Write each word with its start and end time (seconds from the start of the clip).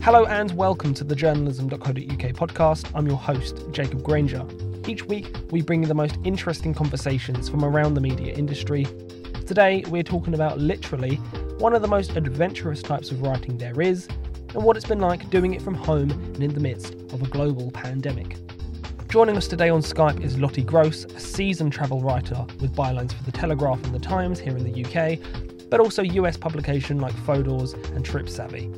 Hello 0.00 0.24
and 0.26 0.52
welcome 0.52 0.94
to 0.94 1.02
the 1.02 1.14
journalism.co.uk 1.14 1.92
podcast. 1.92 2.90
I'm 2.94 3.06
your 3.06 3.16
host, 3.16 3.64
Jacob 3.72 4.02
Granger. 4.02 4.46
Each 4.86 5.04
week, 5.04 5.36
we 5.50 5.60
bring 5.60 5.82
you 5.82 5.88
the 5.88 5.94
most 5.94 6.16
interesting 6.24 6.72
conversations 6.72 7.48
from 7.48 7.64
around 7.64 7.94
the 7.94 8.00
media 8.00 8.32
industry. 8.32 8.86
Today, 9.44 9.82
we're 9.88 10.04
talking 10.04 10.34
about 10.34 10.58
literally 10.58 11.16
one 11.58 11.74
of 11.74 11.82
the 11.82 11.88
most 11.88 12.16
adventurous 12.16 12.80
types 12.80 13.10
of 13.10 13.22
writing 13.22 13.58
there 13.58 13.78
is, 13.82 14.06
and 14.54 14.62
what 14.62 14.76
it's 14.76 14.86
been 14.86 15.00
like 15.00 15.28
doing 15.30 15.52
it 15.52 15.60
from 15.60 15.74
home 15.74 16.10
and 16.10 16.42
in 16.42 16.54
the 16.54 16.60
midst 16.60 16.94
of 17.12 17.20
a 17.20 17.26
global 17.26 17.70
pandemic. 17.72 18.36
Joining 19.08 19.36
us 19.36 19.48
today 19.48 19.68
on 19.68 19.82
Skype 19.82 20.22
is 20.22 20.38
Lottie 20.38 20.62
Gross, 20.62 21.06
a 21.06 21.20
seasoned 21.20 21.72
travel 21.72 22.00
writer 22.00 22.46
with 22.60 22.74
bylines 22.74 23.12
for 23.12 23.24
The 23.24 23.32
Telegraph 23.32 23.82
and 23.84 23.94
The 23.94 23.98
Times 23.98 24.38
here 24.38 24.56
in 24.56 24.64
the 24.64 24.84
UK, 24.84 25.18
but 25.68 25.80
also 25.80 26.02
US 26.02 26.36
publication 26.36 26.98
like 27.00 27.14
Fodor's 27.26 27.72
and 27.72 28.04
Trip 28.04 28.28
Savvy. 28.28 28.70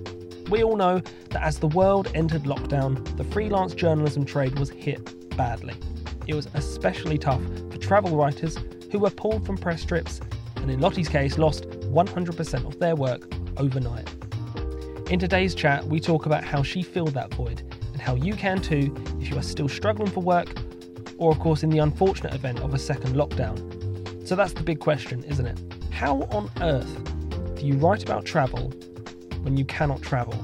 We 0.51 0.65
all 0.65 0.75
know 0.75 1.01
that 1.31 1.43
as 1.43 1.61
the 1.61 1.69
world 1.69 2.11
entered 2.13 2.43
lockdown, 2.43 3.17
the 3.17 3.23
freelance 3.23 3.73
journalism 3.73 4.25
trade 4.25 4.59
was 4.59 4.69
hit 4.69 5.37
badly. 5.37 5.75
It 6.27 6.35
was 6.35 6.49
especially 6.55 7.19
tough 7.19 7.41
for 7.71 7.79
travel 7.79 8.17
writers 8.17 8.59
who 8.91 8.99
were 8.99 9.11
pulled 9.11 9.47
from 9.47 9.57
press 9.57 9.85
trips 9.85 10.21
and, 10.57 10.69
in 10.69 10.81
Lottie's 10.81 11.09
case, 11.09 11.39
lost 11.39 11.71
100% 11.71 12.67
of 12.67 12.81
their 12.81 12.97
work 12.97 13.33
overnight. 13.59 14.13
In 15.09 15.21
today's 15.21 15.55
chat, 15.55 15.85
we 15.85 16.01
talk 16.01 16.27
about 16.27 16.43
how 16.43 16.65
she 16.65 16.83
filled 16.83 17.15
that 17.15 17.33
void 17.33 17.63
and 17.93 18.01
how 18.01 18.17
you 18.17 18.35
can 18.35 18.61
too 18.61 18.93
if 19.21 19.31
you 19.31 19.39
are 19.39 19.43
still 19.43 19.69
struggling 19.69 20.11
for 20.11 20.21
work, 20.21 20.49
or, 21.17 21.31
of 21.31 21.39
course, 21.39 21.63
in 21.63 21.71
the 21.71 21.79
unfortunate 21.79 22.35
event 22.35 22.59
of 22.59 22.75
a 22.75 22.79
second 22.79 23.15
lockdown. 23.15 24.27
So 24.27 24.35
that's 24.35 24.53
the 24.53 24.65
big 24.65 24.81
question, 24.81 25.23
isn't 25.25 25.47
it? 25.47 25.61
How 25.93 26.23
on 26.33 26.51
earth 26.61 26.93
do 27.55 27.65
you 27.65 27.75
write 27.75 28.03
about 28.03 28.25
travel 28.25 28.73
when 29.43 29.57
you 29.57 29.65
cannot 29.65 30.03
travel? 30.03 30.35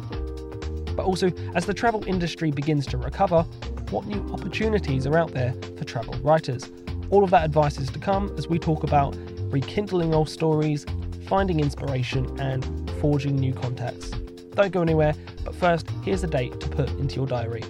But 0.94 1.04
also, 1.04 1.30
as 1.54 1.66
the 1.66 1.74
travel 1.74 2.02
industry 2.06 2.50
begins 2.50 2.86
to 2.86 2.96
recover, 2.96 3.42
what 3.90 4.06
new 4.06 4.20
opportunities 4.32 5.06
are 5.06 5.16
out 5.16 5.32
there 5.32 5.54
for 5.76 5.84
travel 5.84 6.14
writers? 6.20 6.70
All 7.10 7.22
of 7.22 7.30
that 7.30 7.44
advice 7.44 7.78
is 7.78 7.88
to 7.90 7.98
come 7.98 8.34
as 8.36 8.48
we 8.48 8.58
talk 8.58 8.82
about 8.82 9.16
rekindling 9.52 10.14
old 10.14 10.28
stories, 10.28 10.86
finding 11.26 11.60
inspiration, 11.60 12.40
and 12.40 12.90
forging 13.00 13.36
new 13.36 13.52
contacts. 13.52 14.10
Don't 14.54 14.72
go 14.72 14.80
anywhere, 14.82 15.14
but 15.44 15.54
first, 15.54 15.88
here's 16.02 16.24
a 16.24 16.26
date 16.26 16.58
to 16.60 16.68
put 16.68 16.88
into 16.98 17.16
your 17.16 17.26
diary. 17.26 17.62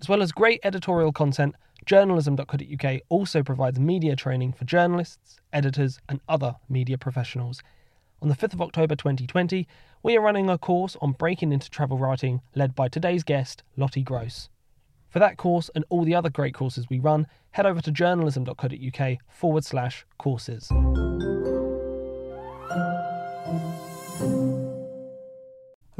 As 0.00 0.08
well 0.08 0.22
as 0.22 0.32
great 0.32 0.60
editorial 0.64 1.12
content, 1.12 1.54
journalism.co.uk 1.86 3.00
also 3.08 3.42
provides 3.42 3.78
media 3.78 4.16
training 4.16 4.52
for 4.52 4.64
journalists, 4.64 5.38
editors, 5.52 5.98
and 6.08 6.20
other 6.28 6.56
media 6.68 6.98
professionals. 6.98 7.62
On 8.22 8.28
the 8.28 8.36
5th 8.36 8.54
of 8.54 8.62
October 8.62 8.94
2020, 8.94 9.66
we 10.02 10.16
are 10.16 10.20
running 10.20 10.50
a 10.50 10.58
course 10.58 10.96
on 11.00 11.12
breaking 11.12 11.52
into 11.52 11.70
travel 11.70 11.98
writing 11.98 12.40
led 12.54 12.74
by 12.74 12.88
today's 12.88 13.24
guest, 13.24 13.62
Lottie 13.76 14.02
Gross. 14.02 14.48
For 15.08 15.18
that 15.18 15.36
course 15.36 15.70
and 15.74 15.84
all 15.88 16.04
the 16.04 16.14
other 16.14 16.30
great 16.30 16.54
courses 16.54 16.88
we 16.88 16.98
run, 16.98 17.26
head 17.52 17.66
over 17.66 17.80
to 17.80 17.90
journalism.co.uk 17.90 19.18
forward 19.28 19.64
slash 19.64 20.06
courses. 20.18 20.70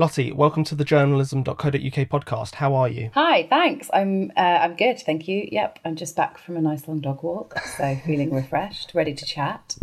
Lottie, 0.00 0.32
welcome 0.32 0.64
to 0.64 0.74
the 0.74 0.82
journalism.co.uk 0.82 1.54
podcast. 1.74 2.54
How 2.54 2.74
are 2.74 2.88
you? 2.88 3.10
Hi, 3.12 3.46
thanks. 3.50 3.90
I'm 3.92 4.32
uh, 4.34 4.40
I'm 4.40 4.74
good, 4.74 4.98
thank 4.98 5.28
you. 5.28 5.46
Yep, 5.52 5.78
I'm 5.84 5.94
just 5.94 6.16
back 6.16 6.38
from 6.38 6.56
a 6.56 6.62
nice 6.62 6.88
long 6.88 7.00
dog 7.00 7.22
walk, 7.22 7.58
so 7.76 7.94
feeling 8.06 8.32
refreshed, 8.32 8.92
ready 8.94 9.12
to 9.12 9.26
chat. 9.26 9.76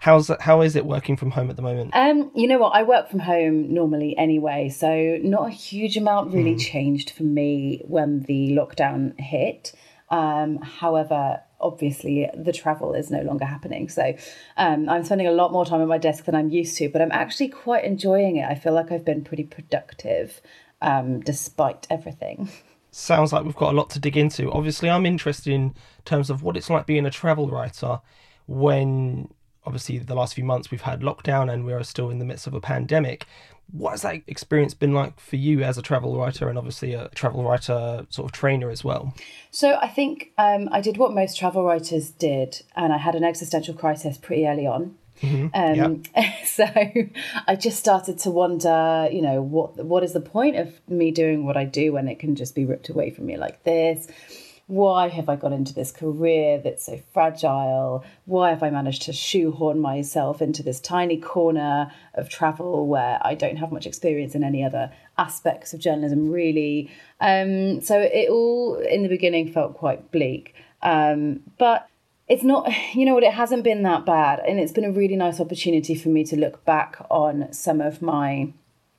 How's 0.00 0.28
how 0.40 0.62
is 0.62 0.74
it 0.74 0.84
working 0.84 1.16
from 1.16 1.30
home 1.30 1.50
at 1.50 1.54
the 1.54 1.62
moment? 1.62 1.92
Um, 1.94 2.32
you 2.34 2.48
know 2.48 2.58
what? 2.58 2.74
I 2.74 2.82
work 2.82 3.08
from 3.08 3.20
home 3.20 3.72
normally 3.72 4.18
anyway, 4.18 4.70
so 4.70 5.20
not 5.22 5.46
a 5.46 5.52
huge 5.52 5.96
amount 5.96 6.34
really 6.34 6.56
mm. 6.56 6.60
changed 6.60 7.10
for 7.10 7.22
me 7.22 7.80
when 7.84 8.22
the 8.22 8.48
lockdown 8.48 9.16
hit. 9.20 9.72
Um, 10.10 10.58
however, 10.58 11.40
obviously 11.60 12.30
the 12.36 12.52
travel 12.52 12.94
is 12.94 13.10
no 13.10 13.22
longer 13.22 13.44
happening. 13.44 13.88
So 13.88 14.14
um, 14.56 14.88
I'm 14.88 15.04
spending 15.04 15.26
a 15.26 15.32
lot 15.32 15.52
more 15.52 15.64
time 15.64 15.80
at 15.80 15.88
my 15.88 15.98
desk 15.98 16.24
than 16.24 16.34
I'm 16.34 16.50
used 16.50 16.76
to, 16.78 16.88
but 16.88 17.00
I'm 17.00 17.12
actually 17.12 17.48
quite 17.48 17.84
enjoying 17.84 18.36
it. 18.36 18.48
I 18.48 18.54
feel 18.54 18.74
like 18.74 18.92
I've 18.92 19.04
been 19.04 19.24
pretty 19.24 19.44
productive 19.44 20.40
um, 20.82 21.20
despite 21.20 21.86
everything. 21.90 22.50
Sounds 22.90 23.32
like 23.32 23.44
we've 23.44 23.56
got 23.56 23.72
a 23.72 23.76
lot 23.76 23.90
to 23.90 23.98
dig 23.98 24.16
into. 24.16 24.52
Obviously, 24.52 24.88
I'm 24.88 25.06
interested 25.06 25.52
in 25.52 25.74
terms 26.04 26.30
of 26.30 26.42
what 26.42 26.56
it's 26.56 26.70
like 26.70 26.86
being 26.86 27.06
a 27.06 27.10
travel 27.10 27.48
writer 27.48 28.00
when 28.46 29.32
obviously 29.66 29.98
the 29.98 30.14
last 30.14 30.34
few 30.34 30.44
months 30.44 30.70
we've 30.70 30.82
had 30.82 31.00
lockdown 31.00 31.52
and 31.52 31.64
we 31.64 31.72
are 31.72 31.82
still 31.82 32.10
in 32.10 32.18
the 32.18 32.24
midst 32.24 32.46
of 32.46 32.54
a 32.54 32.60
pandemic 32.60 33.26
what 33.72 33.90
has 33.90 34.02
that 34.02 34.22
experience 34.26 34.74
been 34.74 34.94
like 34.94 35.18
for 35.18 35.36
you 35.36 35.62
as 35.62 35.78
a 35.78 35.82
travel 35.82 36.16
writer 36.16 36.48
and 36.48 36.56
obviously 36.56 36.94
a 36.94 37.08
travel 37.10 37.42
writer 37.42 38.06
sort 38.10 38.26
of 38.26 38.32
trainer 38.32 38.70
as 38.70 38.84
well? 38.84 39.14
So 39.50 39.78
I 39.80 39.88
think 39.88 40.32
um, 40.38 40.68
I 40.70 40.80
did 40.80 40.96
what 40.96 41.12
most 41.12 41.38
travel 41.38 41.64
writers 41.64 42.10
did, 42.10 42.62
and 42.76 42.92
I 42.92 42.98
had 42.98 43.14
an 43.14 43.24
existential 43.24 43.74
crisis 43.74 44.18
pretty 44.18 44.46
early 44.46 44.66
on. 44.66 44.96
Mm-hmm. 45.20 45.46
Um, 45.54 46.02
yep. 46.14 46.34
So 46.44 46.64
I 46.66 47.56
just 47.56 47.78
started 47.78 48.18
to 48.20 48.30
wonder, 48.30 49.08
you 49.10 49.22
know, 49.22 49.42
what 49.42 49.84
what 49.84 50.04
is 50.04 50.12
the 50.12 50.20
point 50.20 50.56
of 50.56 50.80
me 50.88 51.10
doing 51.10 51.44
what 51.44 51.56
I 51.56 51.64
do 51.64 51.92
when 51.92 52.06
it 52.06 52.18
can 52.18 52.36
just 52.36 52.54
be 52.54 52.64
ripped 52.64 52.88
away 52.88 53.10
from 53.10 53.26
me 53.26 53.36
like 53.36 53.64
this? 53.64 54.06
Why 54.66 55.08
have 55.08 55.28
I 55.28 55.36
got 55.36 55.52
into 55.52 55.74
this 55.74 55.92
career 55.92 56.58
that's 56.58 56.86
so 56.86 57.00
fragile? 57.12 58.04
Why 58.24 58.50
have 58.50 58.62
I 58.62 58.70
managed 58.70 59.02
to 59.02 59.12
shoehorn 59.12 59.78
myself 59.78 60.40
into 60.40 60.62
this 60.62 60.80
tiny 60.80 61.18
corner 61.18 61.92
of 62.14 62.30
travel 62.30 62.86
where 62.86 63.18
I 63.20 63.34
don't 63.34 63.56
have 63.56 63.72
much 63.72 63.86
experience 63.86 64.34
in 64.34 64.42
any 64.42 64.64
other 64.64 64.90
aspects 65.18 65.74
of 65.74 65.80
journalism, 65.80 66.30
really? 66.30 66.90
Um, 67.20 67.82
so 67.82 68.00
it 68.00 68.30
all, 68.30 68.76
in 68.76 69.02
the 69.02 69.08
beginning, 69.08 69.52
felt 69.52 69.74
quite 69.74 70.10
bleak. 70.10 70.54
Um, 70.82 71.40
but 71.58 71.88
it's 72.26 72.44
not, 72.44 72.72
you 72.94 73.04
know 73.04 73.14
what, 73.14 73.22
it 73.22 73.34
hasn't 73.34 73.64
been 73.64 73.82
that 73.82 74.06
bad. 74.06 74.40
And 74.40 74.58
it's 74.58 74.72
been 74.72 74.84
a 74.84 74.92
really 74.92 75.16
nice 75.16 75.40
opportunity 75.40 75.94
for 75.94 76.08
me 76.08 76.24
to 76.24 76.36
look 76.36 76.64
back 76.64 77.04
on 77.10 77.52
some 77.52 77.82
of 77.82 78.00
my 78.00 78.52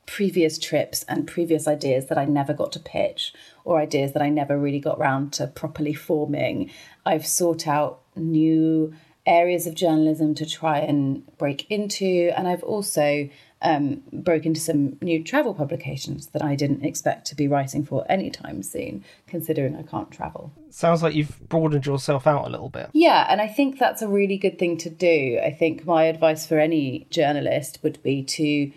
previous 0.06 0.58
trips 0.58 1.04
and 1.08 1.26
previous 1.26 1.68
ideas 1.68 2.06
that 2.06 2.18
I 2.18 2.24
never 2.24 2.54
got 2.54 2.72
to 2.72 2.80
pitch 2.80 3.34
or 3.64 3.80
ideas 3.80 4.12
that 4.12 4.22
I 4.22 4.28
never 4.28 4.58
really 4.58 4.80
got 4.80 4.98
round 4.98 5.32
to 5.34 5.46
properly 5.48 5.94
forming. 5.94 6.70
I've 7.04 7.26
sought 7.26 7.66
out 7.66 8.00
new 8.14 8.94
areas 9.26 9.66
of 9.66 9.74
journalism 9.74 10.34
to 10.36 10.46
try 10.46 10.78
and 10.78 11.26
break 11.36 11.68
into, 11.70 12.30
and 12.36 12.46
I've 12.46 12.62
also 12.62 13.28
um, 13.62 14.02
broke 14.12 14.46
into 14.46 14.60
some 14.60 14.96
new 15.00 15.24
travel 15.24 15.52
publications 15.52 16.28
that 16.28 16.44
I 16.44 16.54
didn't 16.54 16.84
expect 16.84 17.26
to 17.28 17.34
be 17.34 17.48
writing 17.48 17.84
for 17.84 18.04
anytime 18.08 18.62
soon, 18.62 19.04
considering 19.26 19.74
I 19.74 19.82
can't 19.82 20.10
travel. 20.10 20.52
Sounds 20.70 21.02
like 21.02 21.14
you've 21.14 21.40
broadened 21.48 21.86
yourself 21.86 22.26
out 22.26 22.46
a 22.46 22.50
little 22.50 22.68
bit. 22.68 22.90
Yeah, 22.92 23.26
and 23.28 23.40
I 23.40 23.48
think 23.48 23.78
that's 23.78 24.02
a 24.02 24.08
really 24.08 24.38
good 24.38 24.58
thing 24.58 24.76
to 24.78 24.90
do. 24.90 25.40
I 25.44 25.50
think 25.50 25.84
my 25.84 26.04
advice 26.04 26.46
for 26.46 26.58
any 26.58 27.08
journalist 27.10 27.80
would 27.82 28.00
be 28.02 28.22
to 28.22 28.70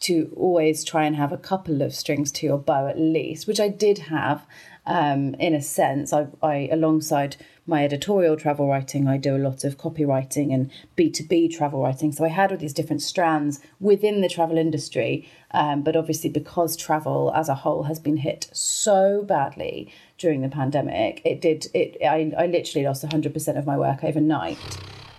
to 0.00 0.30
always 0.36 0.84
try 0.84 1.04
and 1.04 1.16
have 1.16 1.32
a 1.32 1.38
couple 1.38 1.82
of 1.82 1.94
strings 1.94 2.30
to 2.30 2.46
your 2.46 2.58
bow 2.58 2.86
at 2.86 2.98
least, 2.98 3.46
which 3.46 3.60
I 3.60 3.68
did 3.68 3.98
have 3.98 4.46
um, 4.86 5.34
in 5.34 5.54
a 5.54 5.62
sense. 5.62 6.12
I, 6.12 6.28
I, 6.42 6.68
alongside 6.70 7.36
my 7.66 7.84
editorial 7.84 8.36
travel 8.36 8.68
writing, 8.68 9.08
I 9.08 9.16
do 9.16 9.34
a 9.34 9.38
lot 9.38 9.64
of 9.64 9.78
copywriting 9.78 10.54
and 10.54 10.70
B2B 10.96 11.56
travel 11.56 11.82
writing. 11.82 12.12
So 12.12 12.24
I 12.24 12.28
had 12.28 12.52
all 12.52 12.58
these 12.58 12.72
different 12.72 13.02
strands 13.02 13.60
within 13.80 14.20
the 14.20 14.28
travel 14.28 14.58
industry. 14.58 15.28
Um, 15.50 15.82
but 15.82 15.96
obviously, 15.96 16.30
because 16.30 16.76
travel 16.76 17.32
as 17.34 17.48
a 17.48 17.54
whole 17.54 17.84
has 17.84 17.98
been 17.98 18.18
hit 18.18 18.48
so 18.52 19.22
badly 19.22 19.92
during 20.18 20.42
the 20.42 20.48
pandemic, 20.48 21.22
it 21.24 21.40
did, 21.40 21.66
it, 21.74 21.96
I, 22.04 22.32
I 22.38 22.46
literally 22.46 22.86
lost 22.86 23.04
100% 23.04 23.58
of 23.58 23.66
my 23.66 23.76
work 23.76 24.04
overnight. 24.04 24.58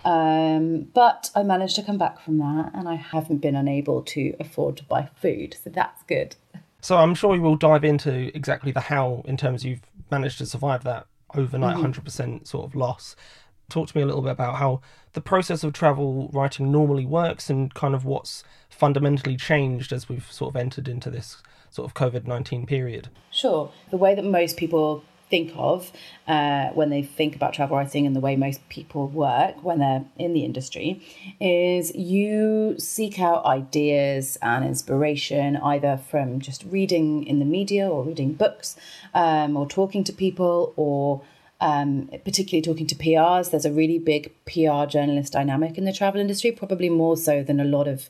Um, 0.08 0.84
but 0.94 1.30
I 1.34 1.42
managed 1.42 1.76
to 1.76 1.82
come 1.82 1.98
back 1.98 2.18
from 2.18 2.38
that 2.38 2.70
and 2.72 2.88
I 2.88 2.94
haven't 2.94 3.38
been 3.38 3.54
unable 3.54 4.00
to 4.04 4.34
afford 4.40 4.78
to 4.78 4.84
buy 4.84 5.10
food. 5.16 5.56
So 5.62 5.68
that's 5.68 6.02
good. 6.04 6.34
So 6.80 6.96
I'm 6.96 7.14
sure 7.14 7.30
we 7.30 7.38
will 7.38 7.56
dive 7.56 7.84
into 7.84 8.34
exactly 8.34 8.72
the 8.72 8.80
how 8.80 9.22
in 9.26 9.36
terms 9.36 9.66
you've 9.66 9.82
managed 10.10 10.38
to 10.38 10.46
survive 10.46 10.82
that 10.84 11.06
overnight 11.34 11.76
mm-hmm. 11.76 12.00
100% 12.00 12.46
sort 12.46 12.64
of 12.64 12.74
loss. 12.74 13.16
Talk 13.68 13.88
to 13.88 13.96
me 13.98 14.02
a 14.02 14.06
little 14.06 14.22
bit 14.22 14.30
about 14.30 14.54
how 14.56 14.80
the 15.12 15.20
process 15.20 15.62
of 15.62 15.74
travel 15.74 16.30
writing 16.32 16.72
normally 16.72 17.04
works 17.04 17.50
and 17.50 17.74
kind 17.74 17.94
of 17.94 18.06
what's 18.06 18.42
fundamentally 18.70 19.36
changed 19.36 19.92
as 19.92 20.08
we've 20.08 20.32
sort 20.32 20.54
of 20.54 20.56
entered 20.56 20.88
into 20.88 21.10
this 21.10 21.42
sort 21.68 21.84
of 21.84 21.92
COVID 21.92 22.26
19 22.26 22.64
period. 22.64 23.10
Sure. 23.30 23.70
The 23.90 23.98
way 23.98 24.14
that 24.14 24.24
most 24.24 24.56
people 24.56 25.04
think 25.30 25.52
of 25.56 25.92
uh, 26.26 26.68
when 26.68 26.90
they 26.90 27.02
think 27.02 27.36
about 27.36 27.54
travel 27.54 27.76
writing 27.76 28.06
and 28.06 28.14
the 28.14 28.20
way 28.20 28.36
most 28.36 28.66
people 28.68 29.06
work 29.08 29.62
when 29.62 29.78
they're 29.78 30.04
in 30.18 30.32
the 30.32 30.44
industry 30.44 31.02
is 31.40 31.94
you 31.94 32.74
seek 32.78 33.18
out 33.18 33.44
ideas 33.44 34.38
and 34.42 34.64
inspiration 34.64 35.56
either 35.58 35.96
from 35.96 36.40
just 36.40 36.64
reading 36.64 37.24
in 37.24 37.38
the 37.38 37.44
media 37.44 37.88
or 37.88 38.04
reading 38.04 38.32
books 38.32 38.76
um, 39.14 39.56
or 39.56 39.66
talking 39.66 40.04
to 40.04 40.12
people 40.12 40.72
or 40.76 41.22
um, 41.60 42.08
particularly 42.24 42.62
talking 42.62 42.86
to 42.86 42.94
PRs. 42.94 43.50
There's 43.50 43.64
a 43.64 43.72
really 43.72 43.98
big 43.98 44.32
PR 44.44 44.84
journalist 44.86 45.32
dynamic 45.32 45.76
in 45.76 45.84
the 45.84 45.92
travel 45.92 46.20
industry, 46.20 46.52
probably 46.52 46.88
more 46.88 47.16
so 47.16 47.42
than 47.42 47.60
a 47.60 47.64
lot 47.64 47.88
of 47.88 48.08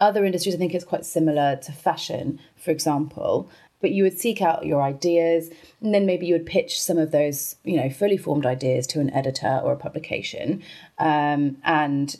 other 0.00 0.24
industries. 0.24 0.54
I 0.54 0.58
think 0.58 0.74
it's 0.74 0.84
quite 0.84 1.06
similar 1.06 1.56
to 1.56 1.72
fashion, 1.72 2.40
for 2.56 2.70
example. 2.70 3.48
But 3.80 3.92
you 3.92 4.02
would 4.02 4.18
seek 4.18 4.42
out 4.42 4.66
your 4.66 4.82
ideas, 4.82 5.50
and 5.80 5.94
then 5.94 6.04
maybe 6.04 6.26
you 6.26 6.34
would 6.34 6.46
pitch 6.46 6.80
some 6.80 6.98
of 6.98 7.10
those, 7.12 7.56
you 7.64 7.76
know, 7.76 7.88
fully 7.88 8.16
formed 8.16 8.44
ideas 8.44 8.86
to 8.88 9.00
an 9.00 9.10
editor 9.10 9.60
or 9.62 9.72
a 9.72 9.76
publication, 9.76 10.62
um, 10.98 11.58
and 11.64 12.16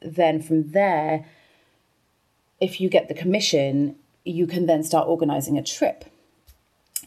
then 0.00 0.40
from 0.42 0.70
there, 0.72 1.26
if 2.60 2.80
you 2.80 2.88
get 2.88 3.08
the 3.08 3.14
commission, 3.14 3.96
you 4.24 4.46
can 4.46 4.66
then 4.66 4.82
start 4.82 5.08
organizing 5.08 5.58
a 5.58 5.62
trip. 5.62 6.04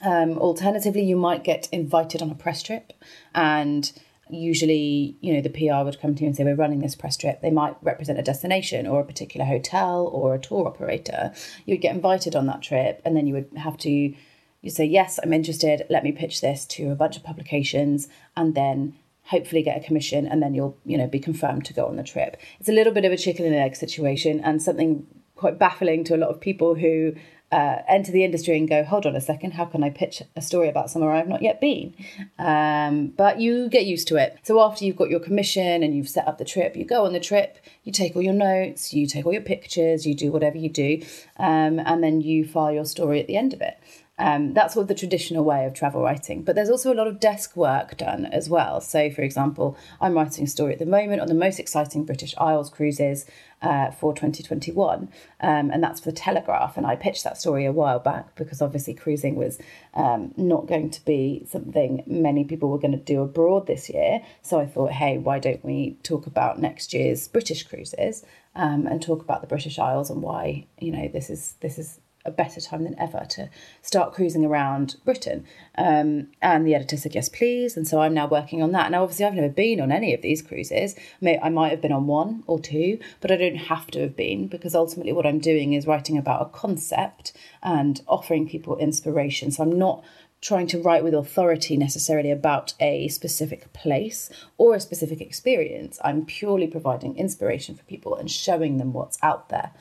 Um, 0.04 0.38
alternatively, 0.38 1.04
you 1.04 1.16
might 1.16 1.44
get 1.44 1.68
invited 1.72 2.22
on 2.22 2.30
a 2.30 2.36
press 2.36 2.62
trip, 2.62 2.94
and 3.34 3.92
usually, 4.29 5.18
you 5.21 5.33
know, 5.33 5.41
the 5.41 5.50
PR 5.50 5.83
would 5.83 6.00
come 6.00 6.15
to 6.15 6.21
you 6.21 6.27
and 6.27 6.35
say, 6.35 6.44
We're 6.44 6.56
running 6.56 6.79
this 6.79 6.95
press 6.95 7.18
trip. 7.18 7.41
They 7.41 7.51
might 7.51 7.75
represent 7.81 8.19
a 8.19 8.24
destination 8.24 8.88
or 8.88 9.00
a 9.00 9.06
particular 9.06 9.45
hotel 9.45 10.07
or 10.07 10.33
a 10.33 10.39
tour 10.39 10.68
operator. 10.68 11.33
You'd 11.65 11.81
get 11.81 11.95
invited 11.95 12.35
on 12.35 12.47
that 12.47 12.62
trip, 12.62 13.01
and 13.06 13.15
then 13.15 13.27
you 13.27 13.33
would 13.33 13.50
have 13.57 13.77
to, 13.79 13.89
you 13.89 14.69
say, 14.69 14.85
Yes, 14.85 15.19
I'm 15.21 15.33
interested. 15.33 15.83
Let 15.89 16.03
me 16.03 16.12
pitch 16.12 16.41
this 16.41 16.65
to 16.68 16.91
a 16.91 16.95
bunch 16.95 17.18
of 17.18 17.24
publications, 17.24 18.07
and 18.35 18.56
then 18.56 18.95
hopefully 19.24 19.62
get 19.62 19.77
a 19.77 19.85
commission 19.85 20.25
and 20.25 20.41
then 20.41 20.53
you'll 20.53 20.77
you 20.85 20.97
know 20.97 21.06
be 21.06 21.19
confirmed 21.19 21.65
to 21.65 21.74
go 21.74 21.85
on 21.85 21.97
the 21.97 22.03
trip 22.03 22.38
it's 22.62 22.69
a 22.69 22.71
little 22.71 22.94
bit 22.94 23.03
of 23.03 23.12
a 23.12 23.18
chicken 23.18 23.45
and 23.45 23.56
egg 23.56 23.75
situation 23.75 24.39
and 24.39 24.62
something 24.62 25.06
quite 25.35 25.59
baffling 25.59 26.03
to 26.03 26.15
a 26.15 26.18
lot 26.18 26.29
of 26.29 26.39
people 26.39 26.75
who 26.75 27.13
uh, 27.52 27.78
enter 27.88 28.12
the 28.12 28.24
industry 28.24 28.58
and 28.58 28.68
go, 28.68 28.84
hold 28.84 29.06
on 29.06 29.16
a 29.16 29.22
second, 29.22 29.52
how 29.52 29.66
can 29.66 29.84
I 29.84 29.90
pitch 29.90 30.22
a 30.36 30.42
story 30.42 30.68
about 30.68 30.90
somewhere 30.90 31.12
I've 31.12 31.30
not 31.30 31.42
yet 31.42 31.62
been? 31.62 31.94
Um, 32.38 33.08
but 33.16 33.40
you 33.40 33.70
get 33.70 33.86
used 33.86 34.08
to 34.10 34.18
it. 34.18 34.40
So 34.44 34.62
after 34.62 34.84
you've 34.84 34.98
got 34.98 35.10
your 35.10 35.20
commission 35.20 35.84
and 35.84 35.96
you've 35.96 36.10
set 36.10 36.28
up 36.28 36.38
the 36.38 36.46
trip, 36.46 36.76
you 36.76 36.84
go 36.84 37.06
on 37.06 37.14
the 37.14 37.20
trip, 37.20 37.58
you 37.84 37.92
take 37.92 38.16
all 38.16 38.22
your 38.22 38.34
notes, 38.34 38.94
you 38.94 39.08
take 39.08 39.26
all 39.26 39.34
your 39.34 39.42
pictures, 39.42 40.06
you 40.06 40.14
do 40.14 40.32
whatever 40.32 40.58
you 40.58 40.70
do, 40.70 41.02
um, 41.38 41.80
and 41.80 42.04
then 42.04 42.22
you 42.22 42.46
file 42.46 42.74
your 42.74 42.86
story 42.86 43.20
at 43.20 43.28
the 43.28 43.38
end 43.38 43.54
of 43.54 43.62
it. 43.62 43.78
Um, 44.19 44.54
that's 44.54 44.75
what 44.75 44.88
the 44.88 44.96
traditional 44.96 45.44
way 45.44 45.66
of 45.66 45.74
travel 45.74 46.02
writing. 46.02 46.44
But 46.44 46.56
there's 46.56 46.69
also 46.69 46.92
a 46.92 46.96
lot 46.96 47.08
of 47.08 47.19
desk 47.19 47.56
work 47.56 47.98
done 47.98 48.25
as 48.25 48.50
well. 48.50 48.81
So, 48.81 49.12
for 49.12 49.22
example, 49.22 49.78
I'm 50.02 50.16
writing 50.16 50.46
a 50.46 50.48
story 50.48 50.74
at 50.74 50.80
the 50.80 50.86
moment 50.86 51.22
on 51.22 51.28
the 51.28 51.36
most 51.36 51.60
exciting 51.60 52.04
British 52.04 52.34
Isles 52.38 52.69
cruises 52.69 53.25
uh, 53.62 53.92
for 53.92 54.14
2021, 54.14 55.10
um, 55.42 55.72
and 55.72 55.84
that's 55.84 56.00
for 56.00 56.12
Telegraph. 56.12 56.78
And 56.78 56.86
I 56.86 56.96
pitched 56.96 57.24
that 57.24 57.38
story 57.38 57.66
a 57.66 57.72
while 57.72 58.00
back 58.00 58.36
because 58.36 58.62
obviously 58.62 58.94
cruising 58.94 59.36
was 59.36 59.60
um, 59.94 60.34
not 60.38 60.68
going 60.68 60.90
to 60.92 61.06
be 61.06 61.46
something 61.48 62.04
many 62.08 62.44
people 62.44 62.70
were 62.70 62.80
going 62.80 62.92
to 62.92 62.98
do 62.98 63.22
abroad 63.22 63.68
this 63.68 63.90
year. 63.90 64.22
So 64.42 64.60
I 64.60 64.66
thought, 64.66 64.92
hey, 64.94 65.18
why 65.18 65.40
don't 65.40 65.63
we 65.63 65.98
talk 66.04 66.25
about 66.28 66.60
next 66.60 66.94
year's 66.94 67.28
British 67.28 67.63
cruises 67.63 68.24
um, 68.56 68.88
and 68.88 69.02
talk 69.02 69.22
about 69.22 69.42
the 69.42 69.48
British 69.48 69.78
Isles 69.78 70.10
and 70.10 70.22
why 70.22 70.66
you 70.80 70.92
know 70.92 71.08
this 71.08 71.30
is 71.30 71.56
this 71.62 71.78
is 71.78 72.00
a 72.27 72.31
better 72.31 72.62
time 72.62 72.83
than 72.83 73.00
ever 73.00 73.25
to 73.29 73.50
start 73.81 74.13
cruising 74.13 74.45
around 74.45 74.97
Britain. 75.06 75.45
Um, 75.77 76.27
and 76.41 76.68
the 76.68 76.75
editor 76.75 76.97
said, 76.97 77.15
yes, 77.15 77.29
please. 77.29 77.77
And 77.77 77.88
so 77.88 78.01
I'm 78.01 78.13
now 78.13 78.27
working 78.27 78.62
on 78.62 78.74
that. 78.74 78.91
Now, 78.91 79.03
obviously, 79.03 79.25
I've 79.25 79.33
never 79.33 79.50
been 79.50 79.79
on 79.79 79.91
any 79.91 80.13
of 80.13 80.21
these 80.21 80.41
cruises. 80.41 80.95
I 81.25 81.50
might 81.50 81.69
have 81.69 81.81
been 81.81 81.91
on 81.91 82.06
one 82.06 82.44
or 82.45 82.59
two, 82.59 83.00
but 83.21 83.31
I 83.31 83.38
don't 83.38 83.56
have 83.56 83.88
to 83.91 84.01
have 84.01 84.15
been 84.15 84.47
because 84.47 84.75
ultimately 84.75 85.13
what 85.13 85.25
I'm 85.25 85.39
doing 85.39 85.74
is 85.74 85.88
writing 85.88 86.18
about 86.18 86.41
a 86.41 86.50
concept 86.50 87.33
and 87.63 88.01
offering 88.07 88.47
people 88.47 88.77
inspiration. 88.77 89.51
So 89.51 89.63
I'm 89.63 89.77
not 89.77 90.03
trying 90.42 90.68
to 90.68 90.81
write 90.81 91.04
with 91.04 91.13
authority 91.13 91.78
necessarily 91.78 92.31
about 92.31 92.74
a 92.80 93.07
specific 93.07 93.72
place 93.74 94.30
or 94.57 94.75
a 94.75 94.80
specific 94.80 95.19
experience. 95.19 96.00
I'm 96.04 96.25
purely 96.25 96.68
providing 96.68 97.18
inspiration 97.18 97.75
for 97.75 97.84
people 97.84 98.16
and 98.16 98.30
showing 98.30 98.78
them 98.78 98.94
what's 98.94 99.18
out 99.24 99.50
there. 99.50 99.72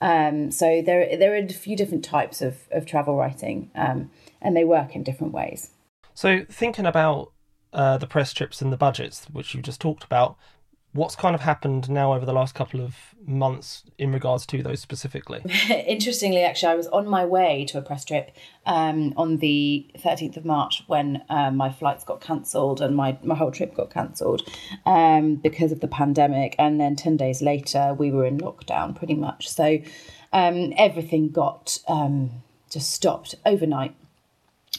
Um, 0.00 0.50
so 0.50 0.82
there, 0.82 1.16
there 1.16 1.34
are 1.34 1.38
a 1.38 1.48
few 1.48 1.76
different 1.76 2.04
types 2.04 2.42
of, 2.42 2.58
of 2.70 2.86
travel 2.86 3.16
writing, 3.16 3.70
um, 3.74 4.10
and 4.40 4.56
they 4.56 4.64
work 4.64 4.94
in 4.94 5.02
different 5.02 5.32
ways. 5.32 5.70
So 6.14 6.44
thinking 6.48 6.86
about 6.86 7.32
uh, 7.72 7.98
the 7.98 8.06
press 8.06 8.32
trips 8.32 8.62
and 8.62 8.72
the 8.72 8.76
budgets, 8.76 9.26
which 9.32 9.54
you 9.54 9.62
just 9.62 9.80
talked 9.80 10.04
about, 10.04 10.36
what's 10.94 11.16
kind 11.16 11.34
of 11.34 11.40
happened 11.40 11.90
now 11.90 12.14
over 12.14 12.24
the 12.24 12.32
last 12.32 12.54
couple 12.54 12.80
of 12.80 12.94
months 13.26 13.82
in 13.98 14.12
regards 14.12 14.46
to 14.46 14.62
those 14.62 14.80
specifically? 14.80 15.42
Interestingly, 15.86 16.42
actually, 16.42 16.72
I 16.72 16.76
was 16.76 16.86
on 16.86 17.08
my 17.08 17.24
way 17.24 17.64
to 17.66 17.78
a 17.78 17.82
press 17.82 18.04
trip 18.04 18.30
um, 18.64 19.12
on 19.16 19.38
the 19.38 19.86
13th 19.98 20.36
of 20.36 20.44
March 20.44 20.84
when 20.86 21.22
um, 21.28 21.56
my 21.56 21.70
flights 21.70 22.04
got 22.04 22.20
cancelled 22.20 22.80
and 22.80 22.94
my, 22.94 23.18
my 23.24 23.34
whole 23.34 23.50
trip 23.50 23.74
got 23.74 23.90
cancelled 23.90 24.48
um, 24.86 25.34
because 25.34 25.72
of 25.72 25.80
the 25.80 25.88
pandemic. 25.88 26.54
And 26.60 26.80
then 26.80 26.94
10 26.94 27.16
days 27.16 27.42
later, 27.42 27.92
we 27.98 28.12
were 28.12 28.24
in 28.24 28.38
lockdown 28.38 28.94
pretty 28.94 29.14
much. 29.14 29.48
So 29.48 29.80
um, 30.32 30.72
everything 30.76 31.30
got 31.30 31.78
um, 31.88 32.30
just 32.70 32.92
stopped 32.92 33.34
overnight 33.44 33.94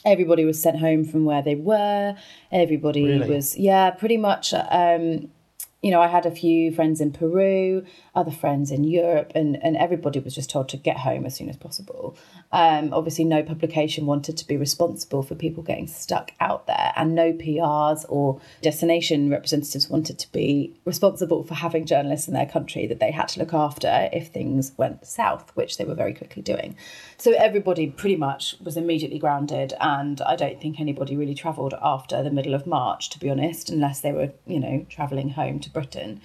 everybody 0.04 0.46
was 0.46 0.62
sent 0.62 0.78
home 0.78 1.04
from 1.04 1.26
where 1.26 1.42
they 1.42 1.56
were. 1.56 2.16
Everybody 2.52 3.06
really? 3.06 3.28
was, 3.28 3.58
yeah, 3.58 3.90
pretty 3.90 4.18
much. 4.18 4.54
Um, 4.54 5.32
you 5.82 5.92
know, 5.92 6.02
I 6.02 6.08
had 6.08 6.26
a 6.26 6.32
few 6.32 6.72
friends 6.72 7.00
in 7.00 7.12
Peru, 7.12 7.86
other 8.16 8.32
friends 8.32 8.72
in 8.72 8.84
Europe, 8.84 9.32
and, 9.36 9.62
and 9.64 9.78
everybody 9.78 10.20
was 10.20 10.34
just 10.34 10.50
told 10.50 10.68
to 10.70 10.78
get 10.78 10.98
home 10.98 11.28
as 11.28 11.36
soon 11.36 11.48
as 11.48 11.58
possible. 11.58 12.18
Um, 12.52 12.92
obviously, 12.92 13.24
no 13.24 13.44
publication 13.44 14.08
wanted 14.08 14.36
to 14.38 14.48
be 14.48 14.58
responsible 14.58 15.22
for 15.22 15.36
people 15.36 15.62
getting 15.62 15.88
stuck 15.88 16.32
out 16.40 16.66
there, 16.66 16.92
and 16.96 17.14
no 17.14 17.34
PRs 17.34 18.04
or 18.10 18.42
destination 18.64 19.30
representatives 19.30 19.90
wanted 19.90 20.18
to 20.18 20.32
be 20.32 20.74
responsible 20.86 21.44
for 21.44 21.54
having 21.54 21.86
journalists 21.86 22.28
in 22.28 22.34
their 22.34 22.48
country 22.48 22.88
that 22.88 23.00
they 23.00 23.12
had 23.12 23.28
to 23.28 23.40
look 23.40 23.54
after 23.54 24.10
if 24.12 24.30
things 24.30 24.72
went 24.78 25.06
south, 25.06 25.52
which 25.56 25.78
they 25.78 25.86
were 25.86 25.94
very 25.94 26.16
quickly 26.16 26.42
doing. 26.42 26.76
So 27.18 27.34
everybody 27.34 27.92
pretty 27.92 28.16
much 28.16 28.56
was 28.60 28.76
immediately 28.76 29.20
grounded, 29.20 29.74
and 29.80 30.20
I 30.22 30.36
don't 30.36 30.60
think 30.60 30.80
anybody 30.80 31.16
really 31.16 31.36
travelled 31.36 31.76
after 31.80 32.24
the 32.24 32.32
middle 32.32 32.56
of 32.56 32.66
March, 32.66 33.12
to 33.12 33.20
be 33.20 33.30
honest, 33.30 33.70
unless 33.70 34.02
they 34.02 34.12
were, 34.12 34.32
you 34.48 34.60
know, 34.60 34.86
travelling 34.90 35.30
home 35.30 35.60
to 35.66 35.70
Britain. 35.70 36.22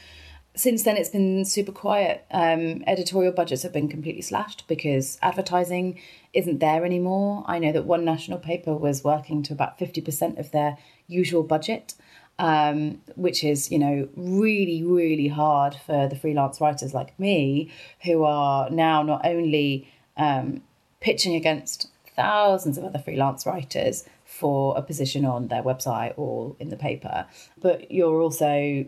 Since 0.54 0.82
then, 0.82 0.96
it's 0.96 1.10
been 1.10 1.44
super 1.44 1.72
quiet. 1.72 2.26
Um, 2.30 2.82
editorial 2.86 3.32
budgets 3.32 3.62
have 3.62 3.72
been 3.72 3.88
completely 3.88 4.22
slashed 4.22 4.66
because 4.66 5.18
advertising 5.22 6.00
isn't 6.32 6.58
there 6.58 6.84
anymore. 6.84 7.44
I 7.46 7.58
know 7.58 7.72
that 7.72 7.84
one 7.84 8.04
national 8.04 8.38
paper 8.38 8.74
was 8.74 9.04
working 9.04 9.42
to 9.44 9.52
about 9.52 9.78
50% 9.78 10.38
of 10.38 10.50
their 10.50 10.76
usual 11.06 11.42
budget. 11.42 11.94
Um, 12.38 13.02
which 13.16 13.44
is, 13.44 13.70
you 13.70 13.78
know, 13.78 14.08
really, 14.16 14.82
really 14.82 15.28
hard 15.28 15.74
for 15.74 16.08
the 16.08 16.16
freelance 16.16 16.58
writers 16.58 16.94
like 16.94 17.20
me, 17.20 17.70
who 18.04 18.24
are 18.24 18.70
now 18.70 19.02
not 19.02 19.26
only 19.26 19.92
um, 20.16 20.62
pitching 21.00 21.34
against 21.34 21.88
thousands 22.16 22.78
of 22.78 22.84
other 22.84 22.98
freelance 22.98 23.44
writers 23.44 24.06
for 24.24 24.74
a 24.78 24.80
position 24.80 25.26
on 25.26 25.48
their 25.48 25.62
website 25.62 26.14
or 26.16 26.56
in 26.58 26.70
the 26.70 26.76
paper, 26.76 27.26
but 27.60 27.90
you're 27.90 28.22
also 28.22 28.86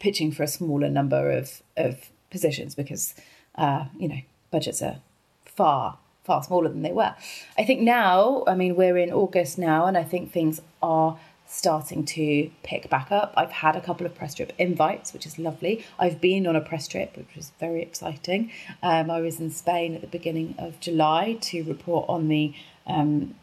pitching 0.00 0.32
for 0.32 0.42
a 0.42 0.48
smaller 0.48 0.88
number 0.88 1.30
of, 1.30 1.62
of 1.76 2.10
positions 2.30 2.74
because, 2.74 3.14
uh, 3.54 3.84
you 3.96 4.08
know, 4.08 4.20
budgets 4.50 4.82
are 4.82 4.96
far, 5.44 5.98
far 6.24 6.42
smaller 6.42 6.68
than 6.68 6.82
they 6.82 6.92
were. 6.92 7.14
I 7.56 7.64
think 7.64 7.80
now, 7.80 8.42
I 8.48 8.54
mean, 8.56 8.74
we're 8.74 8.96
in 8.96 9.12
August 9.12 9.58
now, 9.58 9.86
and 9.86 9.96
I 9.96 10.02
think 10.02 10.32
things 10.32 10.60
are 10.82 11.18
starting 11.46 12.04
to 12.04 12.48
pick 12.62 12.88
back 12.88 13.10
up. 13.10 13.34
I've 13.36 13.50
had 13.50 13.74
a 13.74 13.80
couple 13.80 14.06
of 14.06 14.14
press 14.14 14.34
trip 14.34 14.52
invites, 14.56 15.12
which 15.12 15.26
is 15.26 15.38
lovely. 15.38 15.84
I've 15.98 16.20
been 16.20 16.46
on 16.46 16.54
a 16.54 16.60
press 16.60 16.86
trip, 16.86 17.16
which 17.16 17.34
was 17.34 17.50
very 17.58 17.82
exciting. 17.82 18.52
Um, 18.82 19.10
I 19.10 19.20
was 19.20 19.40
in 19.40 19.50
Spain 19.50 19.96
at 19.96 20.00
the 20.00 20.06
beginning 20.06 20.54
of 20.58 20.78
July 20.78 21.36
to 21.40 21.64
report 21.64 22.08
on 22.08 22.28
the 22.28 22.54
um, 22.86 23.34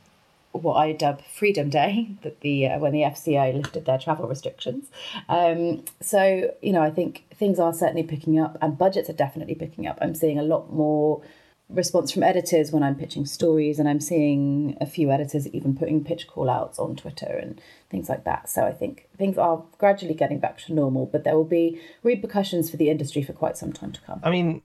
what 0.51 0.75
I 0.75 0.91
dub 0.91 1.21
Freedom 1.23 1.69
Day, 1.69 2.15
that 2.23 2.41
the 2.41 2.67
uh, 2.67 2.79
when 2.79 2.93
the 2.93 3.01
FCO 3.01 3.55
lifted 3.55 3.85
their 3.85 3.97
travel 3.97 4.27
restrictions. 4.27 4.89
Um, 5.29 5.83
so 6.01 6.53
you 6.61 6.73
know, 6.73 6.81
I 6.81 6.89
think 6.89 7.25
things 7.35 7.59
are 7.59 7.73
certainly 7.73 8.03
picking 8.03 8.39
up, 8.39 8.57
and 8.61 8.77
budgets 8.77 9.09
are 9.09 9.13
definitely 9.13 9.55
picking 9.55 9.87
up. 9.87 9.97
I'm 10.01 10.15
seeing 10.15 10.39
a 10.39 10.43
lot 10.43 10.71
more 10.71 11.21
response 11.69 12.13
from 12.13 12.23
editors 12.23 12.71
when 12.71 12.81
I'm 12.81 12.95
pitching 12.95 13.25
stories, 13.25 13.79
and 13.79 13.89
I'm 13.89 13.99
seeing 13.99 14.77
a 14.79 14.85
few 14.85 15.11
editors 15.11 15.47
even 15.49 15.75
putting 15.75 16.03
pitch 16.03 16.27
call 16.27 16.49
outs 16.49 16.79
on 16.79 16.95
Twitter 16.95 17.37
and 17.41 17.59
things 17.89 18.09
like 18.09 18.23
that. 18.23 18.49
So 18.49 18.63
I 18.63 18.71
think 18.71 19.07
things 19.17 19.37
are 19.37 19.63
gradually 19.77 20.13
getting 20.13 20.39
back 20.39 20.57
to 20.59 20.73
normal, 20.73 21.05
but 21.05 21.23
there 21.23 21.35
will 21.35 21.43
be 21.43 21.79
repercussions 22.03 22.69
for 22.69 22.77
the 22.77 22.89
industry 22.89 23.21
for 23.23 23.33
quite 23.33 23.57
some 23.57 23.73
time 23.73 23.91
to 23.91 24.01
come. 24.01 24.21
I 24.23 24.31
mean, 24.31 24.61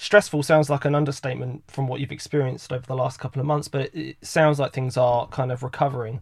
stressful 0.00 0.42
sounds 0.42 0.70
like 0.70 0.86
an 0.86 0.94
understatement 0.94 1.62
from 1.68 1.86
what 1.86 2.00
you've 2.00 2.10
experienced 2.10 2.72
over 2.72 2.86
the 2.86 2.96
last 2.96 3.20
couple 3.20 3.38
of 3.38 3.46
months, 3.46 3.68
but 3.68 3.94
it, 3.94 4.16
sounds 4.22 4.58
like 4.58 4.72
things 4.72 4.96
are 4.96 5.26
kind 5.28 5.52
of 5.52 5.62
recovering. 5.62 6.20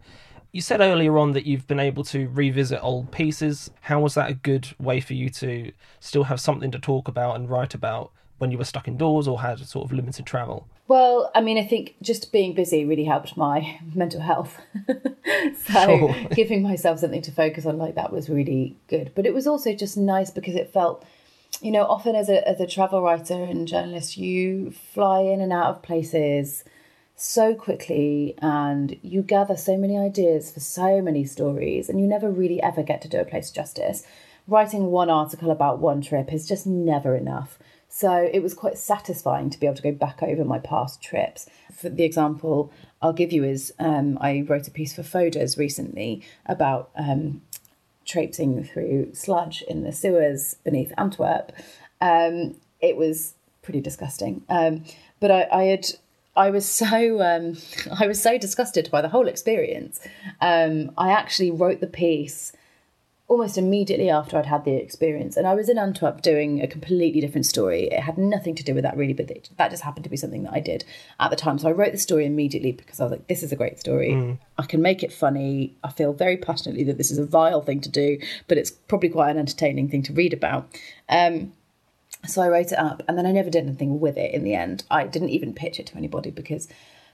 You 0.51 0.61
said 0.61 0.81
earlier 0.81 1.17
on 1.17 1.31
that 1.31 1.45
you've 1.45 1.65
been 1.65 1.79
able 1.79 2.03
to 2.05 2.27
revisit 2.29 2.79
old 2.83 3.11
pieces. 3.11 3.71
How 3.81 4.01
was 4.01 4.15
that 4.15 4.29
a 4.29 4.33
good 4.33 4.67
way 4.79 4.99
for 4.99 5.13
you 5.13 5.29
to 5.29 5.71
still 5.99 6.25
have 6.25 6.41
something 6.41 6.71
to 6.71 6.79
talk 6.79 7.07
about 7.07 7.35
and 7.37 7.49
write 7.49 7.73
about 7.73 8.11
when 8.37 8.51
you 8.51 8.57
were 8.57 8.65
stuck 8.65 8.87
indoors 8.87 9.27
or 9.27 9.41
had 9.41 9.59
sort 9.59 9.85
of 9.85 9.93
limited 9.93 10.25
travel? 10.25 10.67
Well, 10.89 11.31
I 11.33 11.39
mean, 11.39 11.57
I 11.57 11.65
think 11.65 11.95
just 12.01 12.33
being 12.33 12.53
busy 12.53 12.83
really 12.83 13.05
helped 13.05 13.37
my 13.37 13.79
mental 13.95 14.19
health. 14.19 14.59
so 14.87 15.85
sure. 15.85 16.15
giving 16.33 16.63
myself 16.63 16.99
something 16.99 17.21
to 17.21 17.31
focus 17.31 17.65
on 17.65 17.77
like 17.77 17.95
that 17.95 18.11
was 18.11 18.27
really 18.27 18.75
good. 18.87 19.11
But 19.15 19.25
it 19.25 19.33
was 19.33 19.47
also 19.47 19.73
just 19.73 19.95
nice 19.95 20.31
because 20.31 20.55
it 20.55 20.73
felt, 20.73 21.05
you 21.61 21.71
know, 21.71 21.83
often 21.83 22.15
as 22.15 22.29
a 22.29 22.47
as 22.47 22.59
a 22.59 22.67
travel 22.67 23.01
writer 23.01 23.43
and 23.43 23.67
journalist, 23.67 24.17
you 24.17 24.71
fly 24.71 25.21
in 25.21 25.41
and 25.41 25.51
out 25.51 25.67
of 25.67 25.81
places 25.81 26.63
so 27.15 27.53
quickly 27.53 28.33
and 28.41 28.97
you 29.01 29.21
gather 29.21 29.57
so 29.57 29.77
many 29.77 29.97
ideas 29.97 30.51
for 30.51 30.61
so 30.61 31.01
many 31.01 31.25
stories 31.25 31.89
and 31.89 31.99
you 31.99 32.07
never 32.07 32.31
really 32.31 32.61
ever 32.63 32.81
get 32.81 33.01
to 33.01 33.09
do 33.09 33.19
a 33.19 33.25
place 33.25 33.51
justice. 33.51 34.03
Writing 34.47 34.85
one 34.85 35.09
article 35.09 35.51
about 35.51 35.79
one 35.79 36.01
trip 36.01 36.33
is 36.33 36.47
just 36.47 36.65
never 36.65 37.15
enough. 37.15 37.59
So 37.89 38.29
it 38.31 38.41
was 38.41 38.53
quite 38.53 38.77
satisfying 38.77 39.49
to 39.49 39.59
be 39.59 39.65
able 39.65 39.75
to 39.75 39.81
go 39.81 39.91
back 39.91 40.23
over 40.23 40.45
my 40.45 40.59
past 40.59 41.01
trips. 41.01 41.49
For 41.73 41.89
the 41.89 42.03
example 42.03 42.71
I'll 43.01 43.13
give 43.13 43.33
you 43.33 43.43
is 43.43 43.73
um, 43.79 44.17
I 44.21 44.45
wrote 44.47 44.67
a 44.67 44.71
piece 44.71 44.93
for 44.93 45.03
Fodor's 45.03 45.57
recently 45.57 46.23
about 46.45 46.89
um, 46.95 47.41
traipsing 48.09 48.63
through 48.63 49.13
sludge 49.13 49.61
in 49.67 49.83
the 49.83 49.93
sewers 49.93 50.55
beneath 50.63 50.91
Antwerp. 50.97 51.51
Um, 52.01 52.55
it 52.81 52.97
was 52.97 53.35
pretty 53.61 53.81
disgusting. 53.81 54.43
Um, 54.49 54.83
but 55.19 55.31
I, 55.31 55.47
I, 55.51 55.63
had 55.65 55.85
I 56.35 56.49
was 56.49 56.67
so 56.69 57.21
um, 57.21 57.57
I 57.99 58.07
was 58.07 58.21
so 58.21 58.37
disgusted 58.37 58.89
by 58.91 59.01
the 59.01 59.09
whole 59.09 59.27
experience. 59.27 59.99
Um, 60.41 60.91
I 60.97 61.11
actually 61.11 61.51
wrote 61.51 61.79
the 61.79 61.87
piece 61.87 62.51
almost 63.29 63.59
immediately 63.59 64.09
after 64.09 64.37
I'd 64.37 64.47
had 64.47 64.65
the 64.65 64.73
experience. 64.73 65.37
And 65.37 65.45
I 65.45 65.53
was 65.53 65.69
in 65.69 65.77
Antwerp 65.77 66.23
doing 66.23 66.61
a 66.61 66.67
completely 66.67 67.21
different 67.21 67.45
story. 67.45 67.83
It 67.83 67.99
had 67.99 68.17
nothing 68.17 68.55
to 68.55 68.63
do 68.63 68.73
with 68.73 68.83
that 68.83 68.97
really, 68.97 69.13
but 69.13 69.29
it, 69.29 69.51
that 69.57 69.69
just 69.69 69.83
happened 69.83 70.03
to 70.03 70.09
be 70.09 70.17
something 70.17 70.43
that 70.43 70.53
I 70.53 70.59
did 70.59 70.83
at 71.19 71.29
the 71.29 71.35
time. 71.35 71.59
So 71.59 71.69
I 71.69 71.71
wrote 71.71 71.91
the 71.91 71.99
story 71.99 72.25
immediately 72.25 72.71
because 72.71 72.99
I 72.99 73.03
was 73.03 73.11
like, 73.11 73.27
this 73.27 73.43
is 73.43 73.51
a 73.51 73.55
great 73.55 73.79
story. 73.79 74.09
Mm. 74.09 74.39
I 74.57 74.65
can 74.65 74.81
make 74.81 75.03
it 75.03 75.13
funny. 75.13 75.77
I 75.83 75.91
feel 75.91 76.11
very 76.11 76.37
passionately 76.37 76.83
that 76.85 76.97
this 76.97 77.11
is 77.11 77.19
a 77.19 77.25
vile 77.25 77.61
thing 77.61 77.81
to 77.81 77.89
do, 77.89 78.17
but 78.47 78.57
it's 78.57 78.71
probably 78.71 79.09
quite 79.09 79.29
an 79.29 79.37
entertaining 79.37 79.89
thing 79.89 80.01
to 80.03 80.13
read 80.13 80.33
about. 80.33 80.67
Um, 81.07 81.53
so 82.27 82.41
I 82.41 82.49
wrote 82.49 82.71
it 82.71 82.79
up 82.79 83.03
and 83.07 83.15
then 83.15 83.27
I 83.27 83.31
never 83.31 83.51
did 83.51 83.63
anything 83.63 83.99
with 83.99 84.17
it 84.17 84.33
in 84.33 84.43
the 84.43 84.55
end. 84.55 84.85
I 84.89 85.05
didn't 85.05 85.29
even 85.29 85.53
pitch 85.53 85.79
it 85.79 85.85
to 85.87 85.97
anybody 85.97 86.31
because 86.31 86.67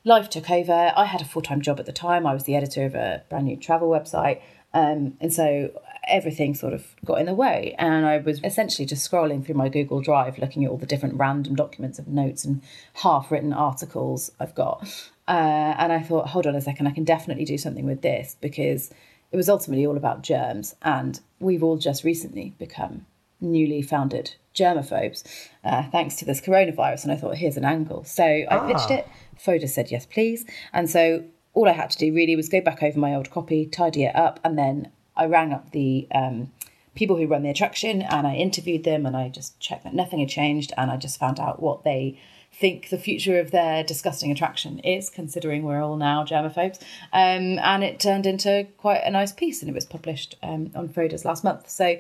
life 0.06 0.30
took 0.30 0.50
over. 0.50 0.94
I 0.96 1.06
had 1.06 1.20
a 1.20 1.26
full 1.26 1.42
time 1.42 1.62
job 1.62 1.78
at 1.78 1.86
the 1.86 1.92
time. 1.92 2.26
I 2.26 2.34
was 2.34 2.46
the 2.46 2.56
editor 2.56 2.86
of 2.86 2.96
a 2.96 3.24
brand 3.28 3.46
new 3.46 3.58
travel 3.58 3.90
website. 3.90 4.40
Um, 4.76 5.18
and 5.22 5.34
so 5.34 5.72
everything 6.08 6.54
sort 6.54 6.74
of 6.74 6.86
got 7.04 7.20
in 7.20 7.26
the 7.26 7.34
way. 7.34 7.74
And 7.80 8.06
I 8.06 8.18
was 8.18 8.40
essentially 8.44 8.86
just 8.86 9.10
scrolling 9.10 9.44
through 9.44 9.56
my 9.56 9.70
Google 9.70 10.02
Drive, 10.02 10.38
looking 10.38 10.66
at 10.66 10.70
all 10.70 10.78
the 10.78 10.86
different 10.86 11.16
random 11.16 11.56
documents 11.56 11.98
of 11.98 12.08
notes 12.08 12.46
and 12.46 12.62
half 12.96 13.32
written 13.32 13.54
articles 13.54 14.32
I've 14.40 14.54
got. 14.54 14.84
Uh, 15.28 15.74
and 15.78 15.92
I 15.92 16.02
thought, 16.02 16.28
hold 16.28 16.46
on 16.46 16.56
a 16.56 16.62
second, 16.62 16.88
I 16.88 16.92
can 16.92 17.06
definitely 17.06 17.46
do 17.46 17.58
something 17.58 17.86
with 17.86 18.02
this 18.02 18.36
because 18.40 18.92
it 19.32 19.38
was 19.38 19.50
ultimately 19.50 19.86
all 19.86 19.98
about 19.98 20.22
germs. 20.22 20.76
And 20.82 21.20
we've 21.40 21.64
all 21.64 21.78
just 21.78 22.04
recently 22.04 22.54
become 22.60 23.06
newly 23.42 23.82
founded 23.82 24.36
germaphobes 24.54 25.50
uh, 25.64 25.84
thanks 25.90 26.16
to 26.18 26.26
this 26.26 26.42
coronavirus. 26.42 27.04
And 27.04 27.12
I 27.12 27.16
thought, 27.16 27.36
here's 27.36 27.58
an 27.58 27.66
angle. 27.66 28.04
So 28.04 28.24
I 28.24 28.48
ah. 28.50 28.68
pitched 28.68 28.92
it. 28.92 29.08
Fodor 29.38 29.68
said, 29.68 29.90
yes, 29.90 30.06
please. 30.06 30.46
And 30.74 30.90
so 30.90 31.24
all 31.56 31.68
I 31.68 31.72
had 31.72 31.90
to 31.92 31.98
do 31.98 32.14
really 32.14 32.36
was 32.36 32.50
go 32.50 32.62
back 32.62 32.84
over 32.84 33.00
my 33.00 33.16
old 33.16 33.32
copy, 33.32 33.66
tidy 33.66 34.04
it 34.04 34.16
up, 34.16 34.40
and 34.44 34.58
then 34.58 34.92
I 35.16 35.26
rang 35.26 35.54
up 35.54 35.72
the 35.72 36.08
um, 36.14 36.52
people 36.96 37.16
who 37.18 37.28
run 37.28 37.44
the 37.44 37.50
attraction 37.50 38.02
and 38.02 38.28
I 38.28 38.36
interviewed 38.36 38.84
them 38.84 39.06
and 39.06 39.16
I 39.16 39.30
just 39.30 39.60
checked 39.60 39.84
that 39.84 39.94
nothing 39.94 40.20
had 40.20 40.30
changed 40.30 40.74
and 40.78 40.92
I 40.92 40.98
just 40.98 41.20
found 41.20 41.40
out 41.40 41.62
what 41.62 41.84
they 41.84 42.20
think 42.52 42.90
the 42.90 42.98
future 42.98 43.38
of 43.40 43.52
their 43.52 43.84
disgusting 43.84 44.32
attraction 44.32 44.80
is, 44.80 45.10
considering 45.10 45.64
we're 45.64 45.82
all 45.82 45.98
now 45.98 46.24
germaphobes. 46.24 46.82
Um, 47.12 47.60
and 47.60 47.84
it 47.84 48.00
turned 48.00 48.26
into 48.26 48.68
quite 48.78 49.02
a 49.04 49.12
nice 49.12 49.34
piece 49.34 49.62
and 49.62 49.70
it 49.70 49.76
was 49.76 49.86
published 49.86 50.36
um, 50.42 50.72
on 50.74 50.88
Fodor's 50.88 51.26
last 51.26 51.44
month. 51.44 51.70
So 51.70 51.98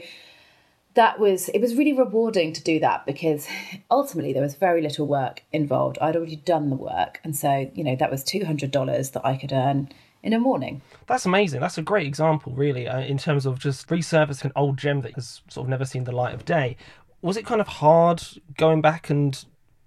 that 0.95 1.19
was 1.19 1.49
it 1.49 1.59
was 1.59 1.75
really 1.75 1.93
rewarding 1.93 2.53
to 2.53 2.63
do 2.63 2.79
that 2.79 3.05
because 3.05 3.47
ultimately 3.91 4.33
there 4.33 4.41
was 4.41 4.55
very 4.55 4.81
little 4.81 5.05
work 5.05 5.43
involved. 5.51 5.97
I'd 6.01 6.15
already 6.15 6.37
done 6.37 6.69
the 6.69 6.75
work, 6.75 7.19
and 7.23 7.35
so 7.35 7.69
you 7.73 7.83
know 7.83 7.95
that 7.95 8.09
was 8.11 8.23
two 8.23 8.45
hundred 8.45 8.71
dollars 8.71 9.11
that 9.11 9.25
I 9.25 9.37
could 9.37 9.51
earn 9.51 9.89
in 10.23 10.33
a 10.33 10.39
morning. 10.39 10.81
That's 11.05 11.25
amazing. 11.25 11.61
That's 11.61 11.77
a 11.77 11.83
great 11.83 12.07
example, 12.07 12.51
really, 12.53 12.87
uh, 12.87 13.01
in 13.01 13.17
terms 13.17 13.45
of 13.45 13.59
just 13.59 13.87
resurfacing 13.89 14.45
an 14.45 14.51
old 14.55 14.77
gem 14.77 15.01
that 15.01 15.13
has 15.13 15.41
sort 15.49 15.65
of 15.65 15.69
never 15.69 15.85
seen 15.85 16.05
the 16.05 16.11
light 16.11 16.33
of 16.33 16.45
day. 16.45 16.77
Was 17.21 17.37
it 17.37 17.45
kind 17.45 17.61
of 17.61 17.67
hard 17.67 18.23
going 18.57 18.81
back 18.81 19.09
and 19.09 19.45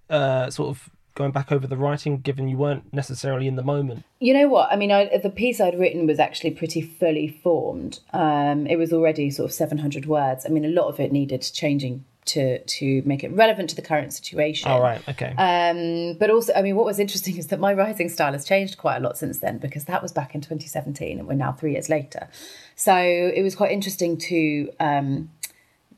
uh, 0.09 0.51
sort 0.51 0.69
of 0.69 0.91
going 1.19 1.33
back 1.33 1.51
over 1.51 1.67
the 1.67 1.77
writing, 1.77 2.19
given 2.19 2.49
you 2.49 2.57
weren't 2.57 2.95
necessarily 2.95 3.49
in 3.49 3.57
the 3.57 3.63
moment? 3.63 4.05
You 4.21 4.33
know 4.35 4.49
what? 4.49 4.73
I 4.73 4.77
mean, 4.77 4.93
I, 4.93 5.19
the 5.19 5.31
piece 5.31 5.61
I'd 5.61 5.79
written 5.79 6.07
was 6.07 6.21
actually 6.21 6.53
pretty 6.53 6.81
fully 6.81 7.27
formed. 7.29 7.99
Um, 8.13 8.69
it 8.69 8.77
was 8.77 8.93
already 8.93 9.29
sort 9.31 9.51
of 9.51 9.53
700 9.53 10.07
words. 10.07 10.47
I 10.47 10.49
mean, 10.49 10.65
a 10.65 10.69
lot 10.69 10.87
of 10.87 11.01
it 11.01 11.11
needed 11.11 11.43
changing 11.53 12.05
to 12.27 12.63
to 12.63 13.03
make 13.07 13.25
it 13.25 13.33
relevant 13.33 13.71
to 13.71 13.77
the 13.77 13.83
current 13.83 14.13
situation. 14.13 14.71
All 14.71 14.81
right, 14.81 15.03
okay. 15.09 15.35
Um, 15.39 16.17
but 16.19 16.31
also, 16.31 16.53
I 16.55 16.63
mean, 16.63 16.77
what 16.77 16.85
was 16.85 16.99
interesting 16.99 17.37
is 17.37 17.49
that 17.49 17.59
my 17.59 17.73
writing 17.73 18.09
style 18.09 18.33
has 18.33 18.45
changed 18.45 18.79
quite 18.79 18.99
a 18.99 19.01
lot 19.01 19.19
since 19.19 19.41
then 19.41 19.59
because 19.59 19.85
that 19.87 20.03
was 20.03 20.13
back 20.13 20.35
in 20.35 20.41
2017, 20.41 21.19
and 21.19 21.27
we're 21.27 21.35
now 21.35 21.53
three 21.53 21.73
years 21.73 21.89
later. 21.89 22.29
So 22.77 22.95
it 22.95 23.43
was 23.43 23.57
quite 23.57 23.73
interesting 23.73 24.19
to 24.19 24.71
um, 24.79 25.31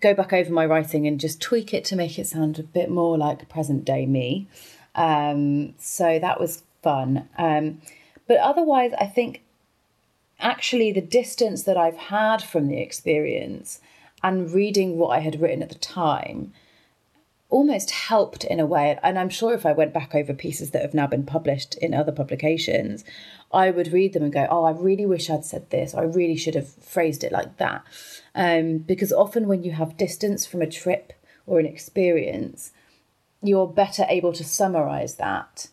go 0.00 0.14
back 0.14 0.32
over 0.32 0.50
my 0.50 0.64
writing 0.64 1.06
and 1.06 1.20
just 1.20 1.42
tweak 1.42 1.74
it 1.74 1.84
to 1.86 1.96
make 1.96 2.18
it 2.18 2.26
sound 2.26 2.58
a 2.58 2.62
bit 2.62 2.90
more 2.90 3.18
like 3.18 3.46
present 3.48 3.84
day 3.84 4.06
me. 4.06 4.48
Um, 5.00 5.74
so 5.78 6.18
that 6.18 6.38
was 6.38 6.62
fun. 6.82 7.26
Um, 7.38 7.80
but 8.28 8.36
otherwise, 8.36 8.92
I 8.98 9.06
think 9.06 9.42
actually 10.38 10.92
the 10.92 11.00
distance 11.00 11.62
that 11.62 11.78
I've 11.78 11.96
had 11.96 12.42
from 12.42 12.68
the 12.68 12.80
experience 12.80 13.80
and 14.22 14.52
reading 14.52 14.98
what 14.98 15.16
I 15.16 15.20
had 15.20 15.40
written 15.40 15.62
at 15.62 15.70
the 15.70 15.74
time 15.76 16.52
almost 17.48 17.90
helped 17.90 18.44
in 18.44 18.60
a 18.60 18.66
way. 18.66 18.98
And 19.02 19.18
I'm 19.18 19.30
sure 19.30 19.54
if 19.54 19.64
I 19.64 19.72
went 19.72 19.94
back 19.94 20.14
over 20.14 20.34
pieces 20.34 20.70
that 20.70 20.82
have 20.82 20.94
now 20.94 21.06
been 21.06 21.24
published 21.24 21.76
in 21.76 21.94
other 21.94 22.12
publications, 22.12 23.02
I 23.52 23.70
would 23.70 23.94
read 23.94 24.12
them 24.12 24.22
and 24.22 24.32
go, 24.32 24.46
oh, 24.50 24.64
I 24.64 24.72
really 24.72 25.06
wish 25.06 25.30
I'd 25.30 25.46
said 25.46 25.70
this. 25.70 25.94
I 25.94 26.02
really 26.02 26.36
should 26.36 26.54
have 26.54 26.68
phrased 26.68 27.24
it 27.24 27.32
like 27.32 27.56
that. 27.56 27.82
Um, 28.34 28.78
because 28.78 29.12
often 29.12 29.48
when 29.48 29.64
you 29.64 29.72
have 29.72 29.96
distance 29.96 30.44
from 30.44 30.60
a 30.60 30.70
trip 30.70 31.14
or 31.46 31.58
an 31.58 31.66
experience, 31.66 32.72
you're 33.42 33.66
better 33.66 34.06
able 34.08 34.32
to 34.34 34.44
summarize 34.44 35.16
that 35.16 35.68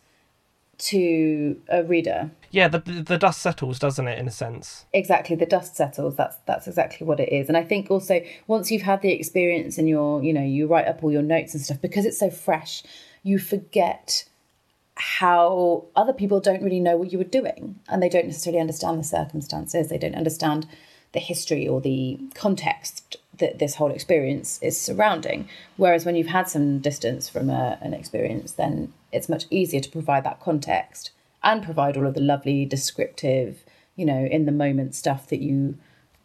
to 0.77 1.59
a 1.69 1.83
reader. 1.83 2.31
Yeah, 2.51 2.67
the 2.67 2.79
the 2.79 3.17
dust 3.17 3.41
settles, 3.41 3.79
doesn't 3.79 4.07
it, 4.07 4.19
in 4.19 4.27
a 4.27 4.31
sense? 4.31 4.85
Exactly, 4.93 5.35
the 5.35 5.45
dust 5.45 5.75
settles. 5.75 6.15
That's 6.15 6.37
that's 6.45 6.67
exactly 6.67 7.05
what 7.05 7.19
it 7.19 7.31
is. 7.31 7.47
And 7.47 7.57
I 7.57 7.63
think 7.63 7.89
also 7.89 8.21
once 8.47 8.71
you've 8.71 8.83
had 8.83 9.01
the 9.01 9.11
experience 9.11 9.77
and 9.77 9.89
you're, 9.89 10.23
you 10.23 10.33
know, 10.33 10.43
you 10.43 10.67
write 10.67 10.87
up 10.87 11.03
all 11.03 11.11
your 11.11 11.21
notes 11.21 11.53
and 11.53 11.63
stuff 11.63 11.81
because 11.81 12.05
it's 12.05 12.19
so 12.19 12.29
fresh, 12.29 12.83
you 13.23 13.39
forget 13.39 14.25
how 14.95 15.85
other 15.95 16.13
people 16.13 16.39
don't 16.39 16.63
really 16.63 16.79
know 16.79 16.97
what 16.97 17.11
you 17.11 17.17
were 17.17 17.23
doing 17.23 17.79
and 17.87 18.01
they 18.01 18.09
don't 18.09 18.25
necessarily 18.25 18.59
understand 18.59 18.99
the 18.99 19.03
circumstances. 19.03 19.89
They 19.89 19.97
don't 19.97 20.15
understand 20.15 20.67
the 21.13 21.19
history 21.19 21.67
or 21.67 21.81
the 21.81 22.19
context 22.33 23.17
that 23.39 23.59
this 23.59 23.75
whole 23.75 23.91
experience 23.91 24.59
is 24.61 24.79
surrounding. 24.79 25.47
Whereas 25.75 26.05
when 26.05 26.15
you've 26.15 26.27
had 26.27 26.49
some 26.49 26.79
distance 26.79 27.29
from 27.29 27.49
a, 27.49 27.77
an 27.81 27.93
experience, 27.93 28.53
then 28.53 28.93
it's 29.11 29.29
much 29.29 29.45
easier 29.49 29.79
to 29.79 29.89
provide 29.89 30.23
that 30.25 30.39
context 30.39 31.11
and 31.43 31.63
provide 31.63 31.97
all 31.97 32.07
of 32.07 32.13
the 32.13 32.21
lovely 32.21 32.65
descriptive, 32.65 33.63
you 33.95 34.05
know, 34.05 34.25
in 34.25 34.45
the 34.45 34.51
moment 34.51 34.95
stuff 34.95 35.27
that 35.27 35.41
you 35.41 35.77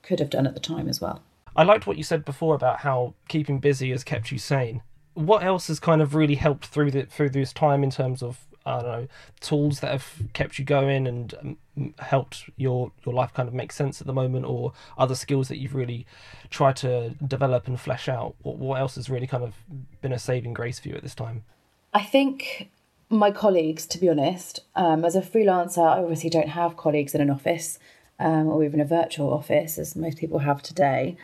could 0.02 0.19
have 0.19 0.31
done 0.31 0.47
at 0.47 0.54
the 0.54 0.61
time 0.61 0.88
as 0.88 1.00
well. 1.00 1.23
I 1.54 1.62
liked 1.64 1.87
what 1.87 1.99
you 1.99 2.02
said 2.02 2.25
before 2.25 2.54
about 2.54 2.81
how 2.81 3.14
keeping 3.28 3.59
busy 3.59 3.90
has 3.90 4.04
kept 4.04 4.33
you 4.33 4.38
sane. 4.38 4.83
What 5.14 5.42
else 5.42 5.69
has 5.69 5.78
kind 5.78 6.00
of 6.00 6.14
really 6.14 6.37
helped 6.37 6.66
through 6.66 6.90
the, 6.92 7.04
through 7.04 7.31
this 7.31 7.52
time 7.52 7.85
in 7.85 7.90
terms 7.90 8.23
of 8.23 8.47
I 8.64 8.81
don't 8.81 8.85
know 8.85 9.09
tools 9.40 9.81
that 9.81 9.90
have 9.90 10.07
kept 10.33 10.59
you 10.59 10.64
going 10.64 11.07
and 11.07 11.35
um, 11.40 11.95
helped 11.99 12.50
your 12.57 12.92
your 13.04 13.14
life 13.14 13.33
kind 13.35 13.49
of 13.49 13.54
make 13.54 13.73
sense 13.73 14.00
at 14.00 14.07
the 14.07 14.12
moment, 14.12 14.47
or 14.47 14.73
other 14.97 15.14
skills 15.14 15.49
that 15.49 15.59
you've 15.59 15.75
really 15.75 16.07
tried 16.50 16.76
to 16.76 17.11
develop 17.26 17.66
and 17.66 17.81
flesh 17.81 18.09
out? 18.09 18.35
What, 18.42 18.59
what 18.59 18.81
else 18.81 18.97
has 18.97 19.11
really 19.11 19.26
kind 19.26 19.45
of 19.45 19.54
been 20.00 20.12
a 20.12 20.19
saving 20.19 20.52
grace 20.52 20.78
for 20.78 20.88
you 20.88 20.95
at 20.95 21.02
this 21.02 21.14
time? 21.14 21.45
I 21.92 22.02
think 22.02 22.71
my 23.09 23.31
colleagues, 23.31 23.87
to 23.87 23.99
be 23.99 24.09
honest, 24.09 24.61
um, 24.75 25.04
as 25.04 25.14
a 25.14 25.21
freelancer, 25.21 25.85
I 25.85 25.99
obviously 25.99 26.31
don't 26.31 26.49
have 26.49 26.76
colleagues 26.76 27.14
in 27.14 27.21
an 27.21 27.31
office 27.31 27.78
um, 28.19 28.49
or 28.49 28.64
even 28.64 28.81
a 28.81 28.85
virtual 28.85 29.33
office, 29.33 29.78
as 29.78 29.97
most 29.97 30.19
people 30.19 30.40
have 30.40 30.62
today. 30.62 31.16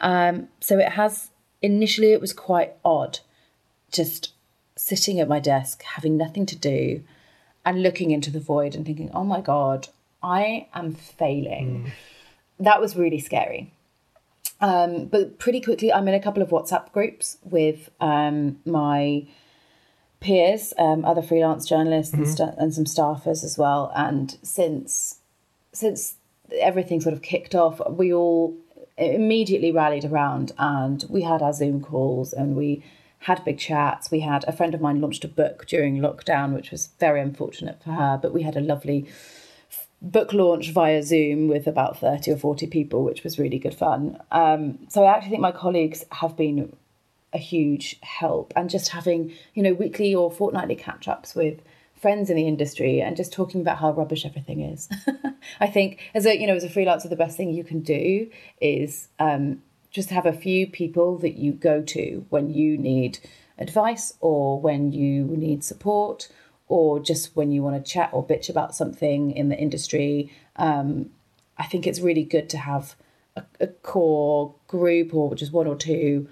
Um, 0.00 0.48
so 0.60 0.78
it 0.78 0.90
has 0.90 1.30
initially 1.62 2.12
it 2.12 2.20
was 2.20 2.32
quite 2.32 2.74
odd, 2.84 3.20
just 3.92 4.32
sitting 4.76 5.18
at 5.18 5.28
my 5.28 5.40
desk, 5.40 5.82
having 5.82 6.16
nothing 6.16 6.46
to 6.46 6.56
do, 6.56 7.02
and 7.64 7.82
looking 7.82 8.10
into 8.10 8.30
the 8.30 8.40
void 8.40 8.74
and 8.74 8.84
thinking, 8.84 9.10
"Oh 9.12 9.24
my 9.24 9.40
god, 9.40 9.88
I 10.22 10.68
am 10.74 10.94
failing." 10.94 11.84
Mm. 11.84 11.90
That 12.60 12.80
was 12.80 12.96
really 12.96 13.20
scary. 13.20 13.72
Um, 14.60 15.06
but 15.06 15.38
pretty 15.38 15.60
quickly, 15.60 15.92
I'm 15.92 16.08
in 16.08 16.14
a 16.14 16.20
couple 16.20 16.42
of 16.42 16.48
WhatsApp 16.48 16.92
groups 16.92 17.36
with 17.44 17.90
um, 18.00 18.58
my 18.64 19.26
peers, 20.20 20.72
um, 20.78 21.04
other 21.04 21.20
freelance 21.22 21.68
journalists, 21.68 22.12
mm-hmm. 22.12 22.22
and, 22.22 22.32
st- 22.32 22.54
and 22.58 22.74
some 22.74 22.84
staffers 22.84 23.44
as 23.44 23.58
well. 23.58 23.92
And 23.94 24.36
since 24.42 25.20
since 25.72 26.14
everything 26.58 27.00
sort 27.00 27.12
of 27.12 27.22
kicked 27.22 27.54
off, 27.54 27.80
we 27.90 28.12
all 28.12 28.56
immediately 28.98 29.70
rallied 29.70 30.04
around 30.04 30.52
and 30.58 31.04
we 31.10 31.22
had 31.22 31.42
our 31.42 31.52
Zoom 31.52 31.82
calls 31.82 32.32
and 32.32 32.56
we 32.56 32.82
had 33.26 33.44
big 33.44 33.58
chats. 33.58 34.08
We 34.10 34.20
had 34.20 34.44
a 34.46 34.52
friend 34.52 34.72
of 34.72 34.80
mine 34.80 35.00
launched 35.00 35.24
a 35.24 35.28
book 35.28 35.66
during 35.66 35.98
lockdown, 35.98 36.54
which 36.54 36.70
was 36.70 36.90
very 37.00 37.20
unfortunate 37.20 37.82
for 37.82 37.90
her, 37.90 38.16
but 38.22 38.32
we 38.32 38.42
had 38.42 38.56
a 38.56 38.60
lovely 38.60 39.08
book 40.00 40.32
launch 40.32 40.70
via 40.70 41.02
Zoom 41.02 41.48
with 41.48 41.66
about 41.66 41.98
30 41.98 42.30
or 42.30 42.36
40 42.36 42.68
people, 42.68 43.02
which 43.02 43.24
was 43.24 43.36
really 43.36 43.58
good 43.58 43.74
fun. 43.74 44.16
Um, 44.30 44.78
so 44.88 45.04
I 45.04 45.16
actually 45.16 45.30
think 45.30 45.42
my 45.42 45.50
colleagues 45.50 46.04
have 46.12 46.36
been 46.36 46.76
a 47.32 47.38
huge 47.38 47.98
help 48.02 48.52
and 48.54 48.70
just 48.70 48.90
having, 48.90 49.32
you 49.54 49.62
know, 49.64 49.72
weekly 49.72 50.14
or 50.14 50.30
fortnightly 50.30 50.76
catch 50.76 51.08
ups 51.08 51.34
with 51.34 51.60
friends 51.96 52.30
in 52.30 52.36
the 52.36 52.46
industry 52.46 53.00
and 53.00 53.16
just 53.16 53.32
talking 53.32 53.60
about 53.60 53.78
how 53.78 53.90
rubbish 53.90 54.24
everything 54.24 54.60
is. 54.60 54.88
I 55.60 55.66
think 55.66 55.98
as 56.14 56.26
a 56.26 56.38
you 56.38 56.46
know 56.46 56.54
as 56.54 56.62
a 56.62 56.68
freelancer, 56.68 57.08
the 57.08 57.16
best 57.16 57.36
thing 57.36 57.52
you 57.52 57.64
can 57.64 57.80
do 57.80 58.30
is 58.60 59.08
um, 59.18 59.62
just 59.96 60.10
have 60.10 60.26
a 60.26 60.32
few 60.32 60.66
people 60.66 61.16
that 61.16 61.38
you 61.38 61.52
go 61.52 61.80
to 61.80 62.26
when 62.28 62.52
you 62.52 62.76
need 62.76 63.18
advice 63.56 64.12
or 64.20 64.60
when 64.60 64.92
you 64.92 65.24
need 65.24 65.64
support 65.64 66.28
or 66.68 67.00
just 67.00 67.34
when 67.34 67.50
you 67.50 67.62
want 67.62 67.82
to 67.82 67.92
chat 67.92 68.10
or 68.12 68.22
bitch 68.22 68.50
about 68.50 68.74
something 68.74 69.30
in 69.30 69.48
the 69.48 69.56
industry. 69.56 70.30
Um, 70.56 71.08
I 71.56 71.64
think 71.64 71.86
it's 71.86 72.00
really 72.00 72.24
good 72.24 72.50
to 72.50 72.58
have 72.58 72.94
a, 73.36 73.44
a 73.58 73.68
core 73.68 74.54
group 74.68 75.14
or 75.14 75.34
just 75.34 75.54
one 75.54 75.66
or 75.66 75.76
two 75.76 76.28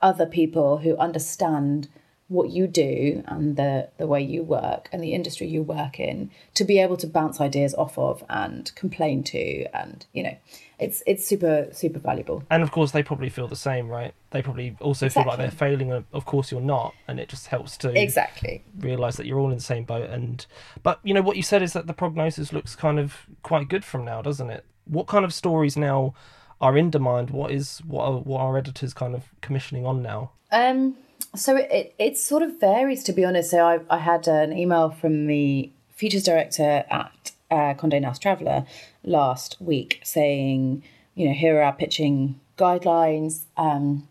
other 0.00 0.26
people 0.26 0.78
who 0.78 0.96
understand 0.96 1.88
what 2.30 2.48
you 2.50 2.68
do 2.68 3.24
and 3.26 3.56
the 3.56 3.88
the 3.98 4.06
way 4.06 4.22
you 4.22 4.40
work 4.40 4.88
and 4.92 5.02
the 5.02 5.12
industry 5.12 5.48
you 5.48 5.62
work 5.62 5.98
in 5.98 6.30
to 6.54 6.62
be 6.62 6.78
able 6.78 6.96
to 6.96 7.06
bounce 7.08 7.40
ideas 7.40 7.74
off 7.74 7.98
of 7.98 8.22
and 8.30 8.72
complain 8.76 9.24
to 9.24 9.64
and 9.76 10.06
you 10.12 10.22
know 10.22 10.36
it's 10.78 11.02
it's 11.06 11.26
super 11.26 11.66
super 11.72 11.98
valuable. 11.98 12.44
And 12.48 12.62
of 12.62 12.70
course 12.70 12.92
they 12.92 13.02
probably 13.02 13.30
feel 13.30 13.48
the 13.48 13.56
same 13.56 13.88
right? 13.88 14.14
They 14.30 14.42
probably 14.42 14.76
also 14.80 15.06
exactly. 15.06 15.22
feel 15.22 15.28
like 15.28 15.38
they're 15.38 15.58
failing 15.58 16.04
of 16.12 16.24
course 16.24 16.52
you're 16.52 16.60
not 16.60 16.94
and 17.08 17.18
it 17.18 17.28
just 17.28 17.48
helps 17.48 17.76
to 17.78 18.00
exactly. 18.00 18.62
realize 18.78 19.16
that 19.16 19.26
you're 19.26 19.40
all 19.40 19.50
in 19.50 19.56
the 19.56 19.60
same 19.60 19.82
boat. 19.82 20.08
And 20.08 20.46
but 20.84 21.00
you 21.02 21.12
know 21.12 21.22
what 21.22 21.36
you 21.36 21.42
said 21.42 21.62
is 21.62 21.72
that 21.72 21.88
the 21.88 21.92
prognosis 21.92 22.52
looks 22.52 22.76
kind 22.76 23.00
of 23.00 23.26
quite 23.42 23.68
good 23.68 23.84
from 23.84 24.04
now 24.04 24.22
doesn't 24.22 24.50
it? 24.50 24.64
What 24.84 25.08
kind 25.08 25.24
of 25.24 25.34
stories 25.34 25.76
now 25.76 26.14
are 26.60 26.78
in 26.78 26.90
demand? 26.90 27.30
What 27.30 27.50
is 27.50 27.80
what 27.84 28.04
are, 28.04 28.12
what 28.20 28.40
are 28.40 28.56
editors 28.56 28.94
kind 28.94 29.16
of 29.16 29.24
commissioning 29.40 29.84
on 29.84 30.00
now? 30.00 30.30
Um 30.52 30.96
so 31.34 31.56
it, 31.56 31.94
it 31.98 32.18
sort 32.18 32.42
of 32.42 32.60
varies, 32.60 33.04
to 33.04 33.12
be 33.12 33.24
honest. 33.24 33.50
So 33.50 33.64
I, 33.64 33.80
I 33.88 33.98
had 33.98 34.26
an 34.28 34.56
email 34.56 34.90
from 34.90 35.26
the 35.26 35.70
features 35.94 36.24
director 36.24 36.84
at 36.90 37.32
uh, 37.50 37.74
Condé 37.74 38.00
Nast 38.00 38.22
Traveler 38.22 38.66
last 39.04 39.56
week 39.60 40.00
saying, 40.02 40.82
you 41.14 41.28
know, 41.28 41.34
here 41.34 41.58
are 41.58 41.62
our 41.62 41.72
pitching 41.72 42.40
guidelines. 42.58 43.42
Um, 43.56 44.08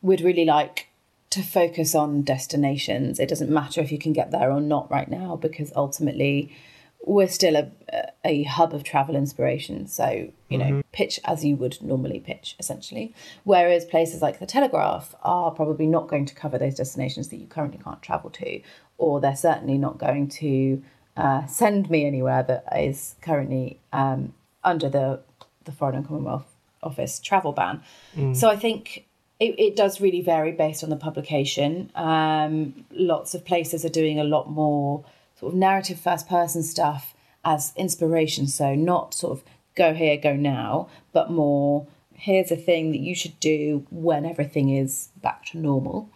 we'd 0.00 0.20
really 0.20 0.44
like 0.44 0.88
to 1.30 1.42
focus 1.42 1.94
on 1.94 2.22
destinations. 2.22 3.18
It 3.18 3.28
doesn't 3.28 3.50
matter 3.50 3.80
if 3.80 3.90
you 3.90 3.98
can 3.98 4.12
get 4.12 4.32
there 4.32 4.50
or 4.50 4.60
not 4.60 4.90
right 4.90 5.10
now, 5.10 5.36
because 5.36 5.72
ultimately 5.74 6.54
we're 7.04 7.28
still 7.28 7.56
a, 7.56 7.70
a 8.24 8.44
hub 8.44 8.72
of 8.72 8.84
travel 8.84 9.16
inspiration. 9.16 9.86
So, 9.86 10.30
you 10.48 10.58
know, 10.58 10.66
mm-hmm. 10.66 10.80
pitch 10.92 11.18
as 11.24 11.44
you 11.44 11.56
would 11.56 11.82
normally 11.82 12.20
pitch, 12.20 12.54
essentially. 12.58 13.14
Whereas 13.44 13.84
places 13.84 14.22
like 14.22 14.38
the 14.38 14.46
Telegraph 14.46 15.14
are 15.22 15.50
probably 15.50 15.86
not 15.86 16.08
going 16.08 16.26
to 16.26 16.34
cover 16.34 16.58
those 16.58 16.76
destinations 16.76 17.28
that 17.28 17.36
you 17.36 17.46
currently 17.46 17.80
can't 17.82 18.02
travel 18.02 18.30
to, 18.30 18.60
or 18.98 19.20
they're 19.20 19.36
certainly 19.36 19.78
not 19.78 19.98
going 19.98 20.28
to 20.28 20.82
uh, 21.16 21.46
send 21.46 21.90
me 21.90 22.06
anywhere 22.06 22.42
that 22.44 22.64
is 22.76 23.16
currently 23.20 23.80
um, 23.92 24.32
under 24.62 24.88
the, 24.88 25.20
the 25.64 25.72
Foreign 25.72 25.96
and 25.96 26.06
Commonwealth 26.06 26.46
Office 26.82 27.18
travel 27.18 27.52
ban. 27.52 27.82
Mm. 28.16 28.36
So 28.36 28.48
I 28.48 28.56
think 28.56 29.06
it, 29.40 29.58
it, 29.58 29.76
does 29.76 30.00
really 30.00 30.20
vary 30.20 30.52
based 30.52 30.82
on 30.82 30.90
the 30.90 30.96
publication. 30.96 31.90
Um, 31.94 32.84
lots 32.90 33.34
of 33.34 33.44
places 33.44 33.84
are 33.84 33.88
doing 33.88 34.18
a 34.18 34.24
lot 34.24 34.50
more 34.50 35.04
sort 35.42 35.54
of 35.54 35.58
narrative 35.58 35.98
first 35.98 36.28
person 36.28 36.62
stuff 36.62 37.16
as 37.44 37.72
inspiration. 37.76 38.46
So 38.46 38.76
not 38.76 39.12
sort 39.12 39.36
of 39.36 39.44
go 39.74 39.92
here, 39.92 40.16
go 40.16 40.36
now, 40.36 40.88
but 41.12 41.32
more 41.32 41.88
here's 42.14 42.52
a 42.52 42.56
thing 42.56 42.92
that 42.92 43.00
you 43.00 43.16
should 43.16 43.38
do 43.40 43.84
when 43.90 44.24
everything 44.24 44.70
is 44.70 45.08
back 45.20 45.44
to 45.46 45.58
normal. 45.58 46.08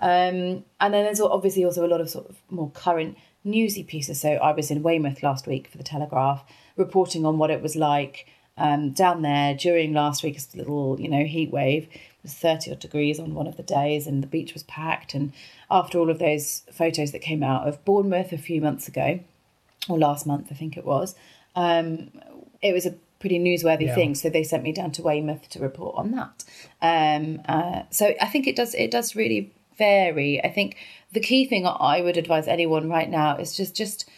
Um, 0.00 0.64
and 0.80 0.92
then 0.92 1.04
there's 1.04 1.20
obviously 1.20 1.64
also 1.64 1.86
a 1.86 1.92
lot 1.92 2.00
of 2.00 2.10
sort 2.10 2.28
of 2.28 2.36
more 2.50 2.72
current 2.72 3.16
newsy 3.44 3.84
pieces. 3.84 4.20
So 4.20 4.30
I 4.30 4.50
was 4.50 4.72
in 4.72 4.82
Weymouth 4.82 5.22
last 5.22 5.46
week 5.46 5.68
for 5.68 5.78
the 5.78 5.84
Telegraph, 5.84 6.44
reporting 6.76 7.24
on 7.24 7.38
what 7.38 7.52
it 7.52 7.62
was 7.62 7.76
like 7.76 8.26
um, 8.56 8.90
down 8.90 9.22
there 9.22 9.54
during 9.54 9.92
last 9.92 10.24
week's 10.24 10.52
little, 10.56 11.00
you 11.00 11.08
know, 11.08 11.24
heat 11.24 11.52
wave. 11.52 11.86
Was 12.22 12.34
30 12.34 12.72
odd 12.72 12.78
degrees 12.78 13.18
on 13.18 13.34
one 13.34 13.46
of 13.46 13.56
the 13.56 13.62
days, 13.62 14.06
and 14.06 14.22
the 14.22 14.28
beach 14.28 14.54
was 14.54 14.62
packed. 14.64 15.14
And 15.14 15.32
after 15.70 15.98
all 15.98 16.10
of 16.10 16.18
those 16.18 16.62
photos 16.72 17.12
that 17.12 17.20
came 17.20 17.42
out 17.42 17.66
of 17.66 17.84
Bournemouth 17.84 18.32
a 18.32 18.38
few 18.38 18.60
months 18.60 18.86
ago, 18.86 19.20
or 19.88 19.98
last 19.98 20.26
month, 20.26 20.48
I 20.50 20.54
think 20.54 20.76
it 20.76 20.84
was, 20.84 21.16
um, 21.56 22.12
it 22.60 22.72
was 22.72 22.86
a 22.86 22.94
pretty 23.22 23.38
newsworthy 23.38 23.86
yeah. 23.86 23.94
thing. 23.94 24.14
So 24.14 24.28
they 24.28 24.44
sent 24.44 24.62
me 24.62 24.72
down 24.72 24.90
to 24.92 25.02
Weymouth 25.02 25.48
to 25.50 25.60
report 25.60 25.96
on 25.96 26.10
that. 26.10 26.44
Um, 26.82 27.40
uh, 27.48 27.84
so 27.90 28.14
I 28.20 28.26
think 28.26 28.46
it 28.46 28.56
does 28.56 28.74
it 28.74 28.90
does 28.90 29.16
really 29.16 29.52
vary. 29.78 30.42
I 30.44 30.50
think 30.50 30.76
the 31.12 31.20
key 31.20 31.46
thing 31.46 31.66
I 31.66 32.02
would 32.02 32.16
advise 32.16 32.46
anyone 32.48 32.90
right 32.90 33.08
now 33.08 33.36
is 33.36 33.56
just 33.56 33.74
just 33.74 34.08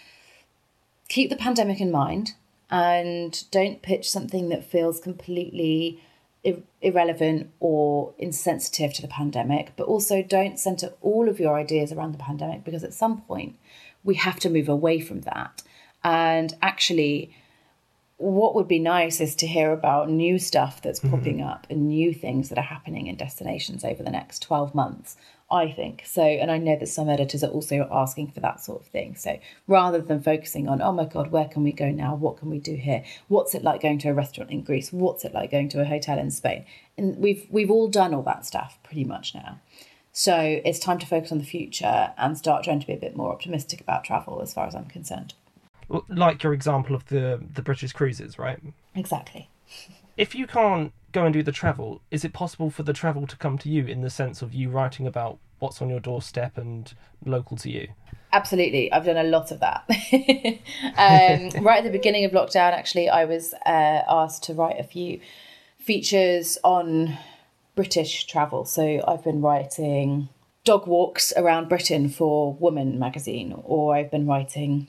keep 1.09 1.31
the 1.31 1.37
pandemic 1.37 1.81
in 1.81 1.91
mind 1.91 2.33
and 2.71 3.45
don't 3.51 3.83
pitch 3.83 4.11
something 4.11 4.49
that 4.49 4.65
feels 4.65 4.99
completely 5.01 6.03
ir- 6.45 6.63
irrelevant 6.81 7.51
or 7.59 8.15
insensitive 8.19 8.93
to 8.95 9.03
the 9.03 9.09
pandemic, 9.09 9.73
but 9.77 9.87
also 9.87 10.23
don't 10.23 10.59
center 10.59 10.93
all 11.01 11.29
of 11.29 11.41
your 11.41 11.57
ideas 11.57 11.93
around 11.93 12.13
the 12.13 12.19
pandemic 12.19 12.65
because 12.65 12.85
at 12.85 12.95
some 12.95 13.23
point 13.23 13.57
we 14.05 14.15
have 14.15 14.39
to 14.41 14.51
move 14.51 14.69
away 14.69 15.01
from 15.01 15.23
that. 15.23 15.63
And 16.05 16.55
actually, 16.61 17.35
what 18.19 18.55
would 18.55 18.69
be 18.69 18.79
nice 18.79 19.21
is 19.21 19.35
to 19.37 19.47
hear 19.47 19.73
about 19.73 20.11
new 20.11 20.39
stuff 20.39 20.83
that's 20.83 21.01
mm-hmm. 21.01 21.11
popping 21.11 21.43
up 21.43 21.67
and 21.71 21.89
new 21.89 22.13
things 22.13 22.51
that 22.51 22.59
are 22.59 22.63
happening 22.63 23.07
in 23.07 23.17
destinations 23.17 23.85
over 23.85 24.03
the 24.03 24.11
next 24.11 24.41
12 24.41 24.75
months 24.75 25.17
I 25.55 25.71
think. 25.71 26.03
So, 26.05 26.23
and 26.23 26.51
I 26.51 26.59
know 26.59 26.77
that 26.77 26.89
some 26.89 27.09
editors 27.09 27.45
are 27.45 27.51
also 27.51 27.89
asking 27.91 28.33
for 28.33 28.41
that 28.41 28.61
sort 28.61 28.81
of 28.81 28.89
thing. 28.89 29.15
So, 29.15 29.39
rather 29.69 30.01
than 30.01 30.21
focusing 30.21 30.69
on, 30.69 30.83
oh 30.83 30.91
my 30.93 31.05
God, 31.05 31.31
where 31.31 31.47
can 31.47 31.63
we 31.63 31.71
go 31.71 31.93
now? 31.93 32.17
What 32.17 32.39
can 32.39 32.51
we 32.51 32.59
do 32.59 32.75
here? 32.75 33.05
What's 33.29 33.55
it 33.55 33.63
like 33.63 33.81
going 33.81 34.01
to 34.01 34.09
a 34.09 34.15
restaurant 34.15 34.51
in 34.51 34.63
Greece? 34.63 34.93
What's 34.93 35.25
it 35.25 35.33
like 35.33 35.53
going 35.53 35.69
to 35.71 35.81
a 35.81 35.85
hotel 35.85 36.19
in 36.19 36.33
Spain? 36.33 36.67
And 36.99 37.17
we've 37.19 37.47
we've 37.51 37.71
all 37.71 37.89
done 37.89 38.13
all 38.13 38.25
that 38.25 38.45
stuff 38.45 38.79
pretty 38.83 39.05
much 39.05 39.33
now. 39.33 39.61
So 40.13 40.61
it's 40.65 40.81
time 40.81 40.99
to 40.99 41.07
focus 41.07 41.31
on 41.31 41.39
the 41.39 41.45
future 41.45 42.13
and 42.19 42.37
start 42.37 42.65
trying 42.65 42.81
to 42.81 42.87
be 42.87 42.93
a 42.93 42.99
bit 42.99 43.17
more 43.17 43.33
optimistic 43.33 43.81
about 43.81 44.03
travel, 44.05 44.43
as 44.43 44.53
far 44.53 44.67
as 44.67 44.75
I'm 44.75 44.87
concerned. 44.87 45.35
Like 46.09 46.43
your 46.43 46.53
example 46.53 46.97
of 46.97 47.07
the 47.07 47.41
the 47.55 47.63
British 47.63 47.93
cruises, 47.93 48.41
right? 48.41 48.59
Exactly. 48.97 49.49
if 50.17 50.35
you 50.35 50.49
can't 50.49 50.93
go 51.15 51.25
and 51.25 51.33
do 51.33 51.43
the 51.43 51.53
travel, 51.53 52.03
is 52.11 52.25
it 52.25 52.33
possible 52.33 52.69
for 52.69 52.83
the 52.83 52.93
travel 52.93 53.27
to 53.27 53.37
come 53.37 53.57
to 53.59 53.69
you 53.71 53.87
in 53.87 54.03
the 54.03 54.11
sense 54.11 54.43
of 54.43 54.53
you 54.53 54.69
writing 54.69 55.07
about 55.07 55.39
what's 55.61 55.81
on 55.81 55.89
your 55.89 56.01
doorstep 56.01 56.59
and 56.59 56.93
local 57.25 57.57
to 57.59 57.71
you? 57.71 57.89
Absolutely. 58.33 58.93
I've 58.93 59.05
done 59.07 59.17
a 59.17 59.23
lot 59.23 59.53
of 59.53 59.61
that. 59.61 59.85
um, 60.99 61.65
right 61.65 61.79
at 61.79 61.85
the 61.85 61.91
beginning 61.91 62.25
of 62.25 62.33
lockdown, 62.33 62.73
actually, 62.73 63.09
I 63.09 63.25
was 63.25 63.55
uh, 63.65 64.03
asked 64.09 64.43
to 64.45 64.55
write 64.55 64.79
a 64.79 64.85
few 64.85 65.21
features 65.79 66.59
on 66.65 67.17
British 67.77 68.27
travel. 68.27 68.65
So 68.65 69.03
I've 69.07 69.23
been 69.23 69.41
writing 69.41 70.29
dog 70.65 70.87
walks 70.87 71.33
around 71.37 71.69
Britain 71.69 72.09
for 72.09 72.55
Woman 72.55 72.99
magazine, 72.99 73.55
or 73.65 73.95
I've 73.95 74.11
been 74.11 74.27
writing 74.27 74.89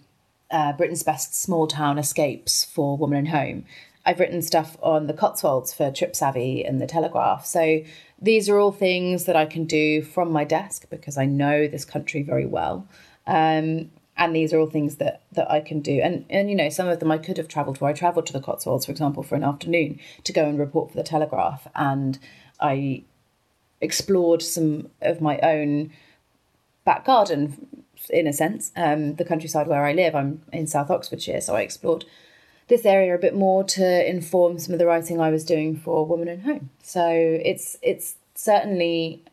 uh, 0.49 0.73
Britain's 0.73 1.03
best 1.03 1.39
small 1.39 1.67
town 1.67 1.99
escapes 1.99 2.65
for 2.65 2.97
Woman 2.97 3.19
and 3.19 3.27
Home. 3.29 3.65
I've 4.05 4.19
written 4.19 4.41
stuff 4.41 4.77
on 4.81 5.07
the 5.07 5.13
Cotswolds 5.13 5.73
for 5.73 5.91
Trip 5.91 6.15
Savvy 6.15 6.63
and 6.63 6.79
the 6.79 6.85
Telegraph. 6.85 7.45
So 7.45 7.81
these 8.21 8.47
are 8.49 8.59
all 8.59 8.71
things 8.71 9.25
that 9.25 9.35
I 9.35 9.45
can 9.45 9.65
do 9.65 10.01
from 10.03 10.31
my 10.31 10.43
desk 10.43 10.85
because 10.89 11.17
I 11.17 11.25
know 11.25 11.67
this 11.67 11.85
country 11.85 12.21
very 12.21 12.45
well. 12.45 12.87
Um, 13.25 13.89
and 14.17 14.33
these 14.33 14.53
are 14.53 14.59
all 14.59 14.69
things 14.69 14.95
that 14.97 15.23
that 15.33 15.49
I 15.51 15.59
can 15.59 15.81
do. 15.81 15.99
And 16.01 16.25
and 16.29 16.49
you 16.49 16.55
know, 16.55 16.69
some 16.69 16.87
of 16.87 16.99
them 16.99 17.11
I 17.11 17.17
could 17.17 17.37
have 17.37 17.47
travelled 17.47 17.77
for. 17.77 17.87
I 17.87 17.93
travelled 17.93 18.25
to 18.27 18.33
the 18.33 18.39
Cotswolds, 18.39 18.85
for 18.85 18.91
example, 18.91 19.23
for 19.23 19.35
an 19.35 19.43
afternoon 19.43 19.99
to 20.23 20.31
go 20.31 20.47
and 20.47 20.57
report 20.57 20.91
for 20.91 20.97
the 20.97 21.03
Telegraph, 21.03 21.67
and 21.75 22.17
I 22.59 23.03
explored 23.81 24.41
some 24.41 24.89
of 25.01 25.19
my 25.19 25.37
own 25.39 25.91
back 26.85 27.05
garden, 27.05 27.85
in 28.09 28.27
a 28.27 28.33
sense, 28.33 28.71
um, 28.75 29.15
the 29.15 29.25
countryside 29.25 29.67
where 29.67 29.85
I 29.85 29.91
live. 29.91 30.15
I'm 30.15 30.43
in 30.53 30.67
South 30.67 30.89
Oxfordshire, 30.89 31.41
so 31.41 31.55
I 31.55 31.61
explored 31.61 32.05
this 32.67 32.85
area 32.85 33.13
a 33.13 33.19
bit 33.19 33.35
more 33.35 33.63
to 33.63 34.09
inform 34.09 34.57
some 34.59 34.73
of 34.73 34.79
the 34.79 34.85
writing 34.85 35.21
I 35.21 35.29
was 35.29 35.43
doing 35.43 35.75
for 35.75 36.05
Woman 36.05 36.27
and 36.27 36.41
Home. 36.43 36.69
So 36.81 37.07
it's 37.09 37.77
it's 37.81 38.15
certainly 38.33 39.23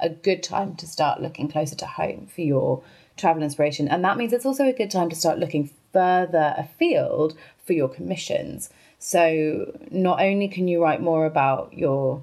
a 0.00 0.08
good 0.08 0.42
time 0.42 0.76
to 0.76 0.86
start 0.86 1.20
looking 1.20 1.48
closer 1.48 1.74
to 1.76 1.86
home 1.86 2.28
for 2.32 2.42
your 2.42 2.82
travel 3.16 3.42
inspiration. 3.42 3.88
And 3.88 4.04
that 4.04 4.16
means 4.16 4.32
it's 4.32 4.46
also 4.46 4.64
a 4.64 4.72
good 4.72 4.90
time 4.90 5.08
to 5.10 5.16
start 5.16 5.38
looking 5.38 5.70
further 5.92 6.54
afield 6.58 7.36
for 7.64 7.72
your 7.72 7.88
commissions. 7.88 8.70
So 8.98 9.78
not 9.90 10.20
only 10.20 10.48
can 10.48 10.68
you 10.68 10.82
write 10.82 11.00
more 11.00 11.26
about 11.26 11.72
your 11.72 12.22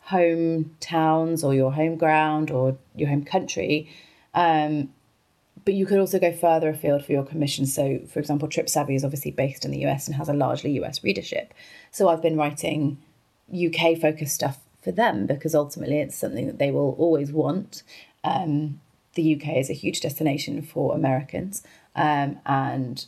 home 0.00 0.76
towns 0.80 1.44
or 1.44 1.54
your 1.54 1.72
home 1.72 1.96
ground 1.96 2.50
or 2.50 2.76
your 2.94 3.08
home 3.08 3.24
country, 3.24 3.88
um, 4.34 4.92
but 5.64 5.74
you 5.74 5.86
could 5.86 5.98
also 5.98 6.18
go 6.18 6.32
further 6.32 6.68
afield 6.68 7.04
for 7.04 7.12
your 7.12 7.24
commission. 7.24 7.66
So, 7.66 8.00
for 8.08 8.18
example, 8.18 8.48
Trip 8.48 8.68
Savvy 8.68 8.94
is 8.94 9.04
obviously 9.04 9.30
based 9.30 9.64
in 9.64 9.70
the 9.70 9.84
US 9.86 10.06
and 10.06 10.16
has 10.16 10.28
a 10.28 10.34
largely 10.34 10.72
US 10.82 11.02
readership. 11.02 11.54
So, 11.90 12.08
I've 12.08 12.22
been 12.22 12.36
writing 12.36 12.98
UK 13.52 13.98
focused 13.98 14.34
stuff 14.34 14.58
for 14.82 14.92
them 14.92 15.26
because 15.26 15.54
ultimately 15.54 15.98
it's 15.98 16.16
something 16.16 16.46
that 16.46 16.58
they 16.58 16.70
will 16.70 16.96
always 16.98 17.32
want. 17.32 17.82
Um, 18.24 18.80
the 19.14 19.36
UK 19.36 19.56
is 19.56 19.70
a 19.70 19.74
huge 19.74 20.00
destination 20.00 20.62
for 20.62 20.94
Americans, 20.94 21.62
um, 21.94 22.38
and 22.46 23.04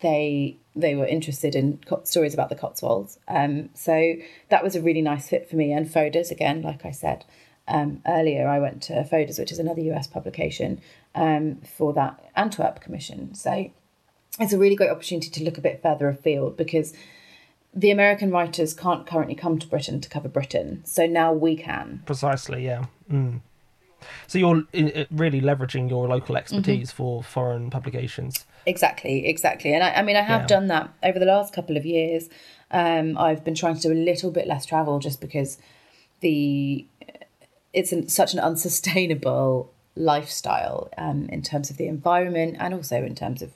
they 0.00 0.56
they 0.74 0.94
were 0.94 1.06
interested 1.06 1.54
in 1.54 1.80
co- 1.86 2.02
stories 2.04 2.34
about 2.34 2.50
the 2.50 2.54
Cotswolds. 2.54 3.18
Um, 3.28 3.70
so 3.72 4.14
that 4.50 4.62
was 4.62 4.76
a 4.76 4.82
really 4.82 5.00
nice 5.00 5.28
fit 5.28 5.48
for 5.48 5.56
me. 5.56 5.72
And 5.72 5.90
Fodor's, 5.90 6.30
again, 6.30 6.60
like 6.60 6.84
I 6.84 6.90
said 6.90 7.24
um, 7.68 8.02
earlier, 8.06 8.48
I 8.48 8.58
went 8.58 8.82
to 8.84 8.92
Foeders, 9.04 9.38
which 9.38 9.52
is 9.52 9.58
another 9.58 9.80
US 9.82 10.06
publication, 10.06 10.80
um, 11.14 11.56
for 11.76 11.92
that 11.94 12.22
Antwerp 12.36 12.80
commission. 12.80 13.34
So 13.34 13.70
it's 14.38 14.52
a 14.52 14.58
really 14.58 14.76
great 14.76 14.90
opportunity 14.90 15.30
to 15.30 15.44
look 15.44 15.58
a 15.58 15.60
bit 15.60 15.82
further 15.82 16.08
afield 16.08 16.56
because 16.56 16.92
the 17.74 17.90
American 17.90 18.30
writers 18.30 18.72
can't 18.72 19.06
currently 19.06 19.34
come 19.34 19.58
to 19.58 19.66
Britain 19.66 20.00
to 20.00 20.08
cover 20.08 20.28
Britain. 20.28 20.82
So 20.84 21.06
now 21.06 21.32
we 21.32 21.56
can. 21.56 22.02
Precisely, 22.06 22.64
yeah. 22.64 22.86
Mm. 23.10 23.40
So 24.26 24.38
you're 24.38 24.62
really 25.10 25.40
leveraging 25.40 25.90
your 25.90 26.06
local 26.06 26.36
expertise 26.36 26.90
mm-hmm. 26.90 26.96
for 26.96 27.22
foreign 27.22 27.70
publications. 27.70 28.46
Exactly, 28.66 29.26
exactly. 29.26 29.72
And 29.72 29.82
I, 29.82 29.94
I 29.94 30.02
mean, 30.02 30.16
I 30.16 30.22
have 30.22 30.42
yeah. 30.42 30.46
done 30.46 30.66
that 30.68 30.90
over 31.02 31.18
the 31.18 31.26
last 31.26 31.52
couple 31.52 31.76
of 31.76 31.84
years. 31.84 32.28
Um, 32.70 33.16
I've 33.16 33.44
been 33.44 33.54
trying 33.54 33.76
to 33.76 33.80
do 33.80 33.92
a 33.92 33.94
little 33.94 34.30
bit 34.30 34.46
less 34.46 34.66
travel 34.66 34.98
just 34.98 35.20
because 35.20 35.58
the 36.20 36.86
it's 37.76 37.92
an, 37.92 38.08
such 38.08 38.32
an 38.32 38.40
unsustainable 38.40 39.70
lifestyle 39.94 40.90
um, 40.98 41.28
in 41.28 41.42
terms 41.42 41.70
of 41.70 41.76
the 41.76 41.86
environment 41.86 42.56
and 42.58 42.74
also 42.74 42.96
in 43.04 43.14
terms 43.14 43.42
of 43.42 43.52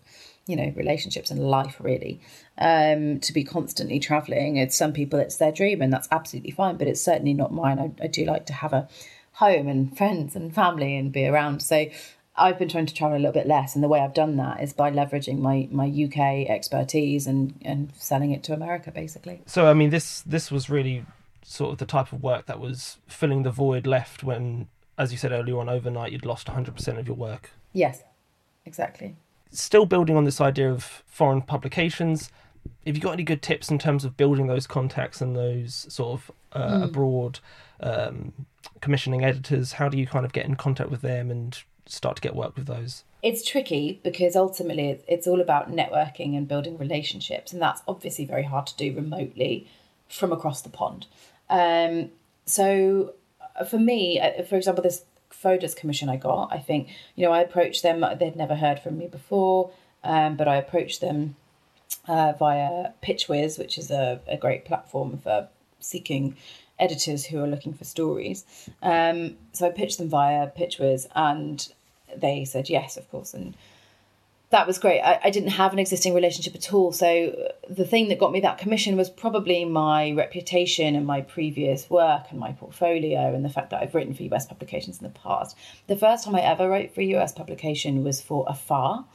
you 0.47 0.55
know 0.55 0.73
relationships 0.77 1.31
and 1.31 1.41
life 1.41 1.77
really. 1.81 2.21
Um, 2.59 3.21
to 3.21 3.33
be 3.33 3.43
constantly 3.43 3.99
traveling 3.99 4.57
it's 4.57 4.77
some 4.77 4.93
people 4.93 5.19
it's 5.19 5.39
their 5.39 5.51
dream 5.51 5.81
and 5.81 5.91
that's 5.91 6.09
absolutely 6.11 6.51
fine 6.51 6.77
but 6.77 6.87
it's 6.87 7.01
certainly 7.01 7.33
not 7.33 7.53
mine. 7.53 7.79
I, 7.79 8.05
I 8.05 8.07
do 8.07 8.25
like 8.27 8.47
to 8.47 8.53
have 8.53 8.75
a 8.75 8.89
home 9.33 9.67
and 9.67 9.97
friends 9.97 10.37
and 10.37 10.55
family 10.55 10.97
and 10.97 11.11
be 11.11 11.27
around. 11.27 11.63
So 11.63 11.87
I've 12.37 12.59
been 12.59 12.69
trying 12.69 12.87
to 12.87 12.95
travel 12.95 13.17
a 13.17 13.21
little 13.21 13.33
bit 13.33 13.47
less, 13.47 13.75
and 13.75 13.85
the 13.85 13.89
way 13.89 14.01
I've 14.01 14.15
done 14.15 14.37
that 14.37 14.63
is 14.63 14.73
by 14.73 14.91
leveraging 14.91 15.39
my, 15.41 15.69
my 15.71 15.87
UK 15.87 16.49
expertise 16.49 17.27
and, 17.27 17.55
and 17.63 17.93
selling 17.97 18.31
it 18.31 18.43
to 18.45 18.55
America, 18.55 18.91
basically. 18.91 19.43
So, 19.47 19.67
I 19.67 19.75
mean, 19.75 19.91
this 19.91 20.23
this 20.23 20.51
was 20.51 20.71
really 20.71 21.05
sort 21.51 21.73
of 21.73 21.79
the 21.79 21.85
type 21.87 22.13
of 22.13 22.23
work 22.23 22.47
that 22.47 22.61
was 22.61 22.99
filling 23.09 23.43
the 23.43 23.51
void 23.51 23.85
left 23.85 24.23
when, 24.23 24.69
as 24.97 25.11
you 25.11 25.19
said 25.19 25.33
earlier 25.33 25.59
on, 25.59 25.69
overnight 25.69 26.13
you'd 26.13 26.25
lost 26.25 26.47
100% 26.47 26.97
of 26.97 27.09
your 27.09 27.17
work. 27.17 27.51
Yes, 27.73 28.05
exactly. 28.65 29.17
Still 29.51 29.85
building 29.85 30.17
on 30.17 30.25
this 30.25 30.41
idea 30.41 30.71
of 30.71 31.03
foreign 31.09 31.43
publications, 31.43 32.31
have 32.87 32.95
you 32.95 33.03
got 33.03 33.15
any 33.15 33.25
good 33.25 33.43
tips 33.43 33.69
in 33.69 33.81
terms 33.81 34.05
of 34.05 34.17
building 34.17 34.47
those 34.47 34.69
contacts 34.69 35.21
and 35.21 35.35
those 35.35 35.93
sort 35.93 36.21
of 36.21 36.31
uh, 36.53 36.79
mm. 36.79 36.85
abroad 36.85 37.41
um, 37.81 38.33
commissioning 38.81 39.25
editors? 39.25 39.73
How 39.73 39.89
do 39.89 39.99
you 39.99 40.07
kind 40.07 40.25
of 40.25 40.33
get 40.33 40.47
in 40.47 40.55
contact 40.55 40.89
with 40.89 41.01
them 41.01 41.33
and 41.33 41.59
start 41.85 42.15
to 42.15 42.23
get 42.23 42.37
work 42.37 42.57
with 42.57 42.67
those? 42.67 43.03
It's 43.25 43.45
tricky 43.45 44.01
because 44.05 44.37
ultimately 44.37 45.01
it's 45.09 45.27
all 45.27 45.41
about 45.41 45.73
networking 45.73 46.37
and 46.37 46.47
building 46.47 46.79
relationships, 46.79 47.53
and 47.53 47.61
that's 47.61 47.83
obviously 47.89 48.25
very 48.25 48.45
hard 48.45 48.69
to 48.69 48.77
do 48.77 48.95
remotely 48.95 49.67
from 50.09 50.33
across 50.33 50.61
the 50.63 50.69
pond. 50.69 51.07
Um, 51.51 52.11
so 52.47 53.15
uh, 53.57 53.65
for 53.65 53.79
me, 53.79 54.19
uh, 54.19 54.43
for 54.45 54.57
example, 54.57 54.83
this 54.83 55.05
Fodor's 55.31 55.75
commission 55.75 56.09
I 56.09 56.17
got, 56.17 56.53
I 56.53 56.59
think, 56.59 56.89
you 57.17 57.27
know, 57.27 57.33
I 57.33 57.41
approached 57.41 57.83
them, 57.83 58.05
they'd 58.19 58.37
never 58.37 58.55
heard 58.55 58.81
from 58.81 58.97
me 58.97 59.07
before, 59.07 59.71
um, 60.03 60.37
but 60.37 60.49
I 60.49 60.57
approached 60.57 61.01
them 61.01 61.37
uh, 62.09 62.33
via 62.39 62.91
PitchWiz, 63.03 63.59
which 63.59 63.77
is 63.77 63.91
a, 63.91 64.21
a 64.27 64.37
great 64.37 64.65
platform 64.65 65.19
for 65.19 65.49
seeking 65.81 66.37
editors 66.79 67.27
who 67.27 67.43
are 67.43 67.47
looking 67.47 67.75
for 67.75 67.85
stories. 67.85 68.45
Um, 68.83 69.37
so 69.53 69.67
I 69.67 69.71
pitched 69.71 69.99
them 69.99 70.09
via 70.09 70.49
PitchWiz, 70.49 71.07
and 71.15 71.69
they 72.17 72.45
said 72.45 72.71
yes, 72.71 72.97
of 72.97 73.11
course, 73.11 73.35
and 73.35 73.55
that 74.51 74.67
was 74.67 74.79
great. 74.79 75.01
I, 75.01 75.21
I, 75.25 75.31
didn't 75.31 75.51
have 75.51 75.73
an 75.73 75.79
existing 75.79 76.13
relationship 76.13 76.57
at 76.57 76.73
all. 76.75 76.91
So 76.91 77.51
the 77.69 77.85
thing 77.85 78.09
that 78.09 78.19
got 78.19 78.33
me 78.33 78.41
that 78.41 78.59
commission 78.59 78.97
was 78.97 79.09
probably 79.09 79.65
my 79.65 80.11
reputation 80.11 80.97
and 80.97 81.07
my 81.07 81.21
previous 81.21 81.89
work 81.89 82.25
and 82.31 82.39
my 82.39 82.53
portfolio 82.53 83.33
and 83.33 83.45
the 83.45 83.49
fact 83.49 83.71
that 83.71 83.81
I've 83.81 83.95
written 83.95 84.13
for 84.13 84.25
US 84.25 84.47
publications 84.47 84.99
in 84.99 85.05
the 85.05 85.19
past. 85.19 85.57
The 85.87 85.95
first 85.95 86.25
time 86.25 86.35
I 86.35 86.41
ever 86.41 86.69
wrote 86.69 86.93
for 86.93 87.01
a 87.01 87.05
US 87.17 87.33
publication 87.33 88.03
was 88.03 88.21
for 88.21 88.45
Afar. 88.49 89.07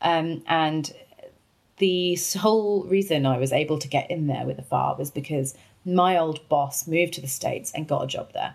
Um, 0.00 0.44
and 0.46 0.92
the 1.78 2.14
sole 2.14 2.84
reason 2.84 3.26
I 3.26 3.38
was 3.38 3.52
able 3.52 3.78
to 3.80 3.88
get 3.88 4.12
in 4.12 4.28
there 4.28 4.46
with 4.46 4.60
Afar 4.60 4.96
was 4.96 5.10
because 5.10 5.56
my 5.84 6.16
old 6.16 6.48
boss 6.48 6.86
moved 6.86 7.14
to 7.14 7.20
the 7.20 7.26
States 7.26 7.72
and 7.74 7.88
got 7.88 8.04
a 8.04 8.06
job 8.06 8.32
there. 8.32 8.54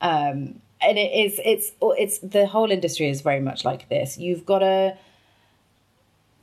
Um, 0.00 0.60
and 0.80 0.98
it 0.98 1.12
is, 1.12 1.38
it's, 1.44 1.72
it's, 1.80 2.18
the 2.18 2.46
whole 2.46 2.70
industry 2.70 3.08
is 3.10 3.20
very 3.20 3.40
much 3.40 3.66
like 3.66 3.90
this. 3.90 4.16
You've 4.16 4.46
got 4.46 4.60
to, 4.60 4.96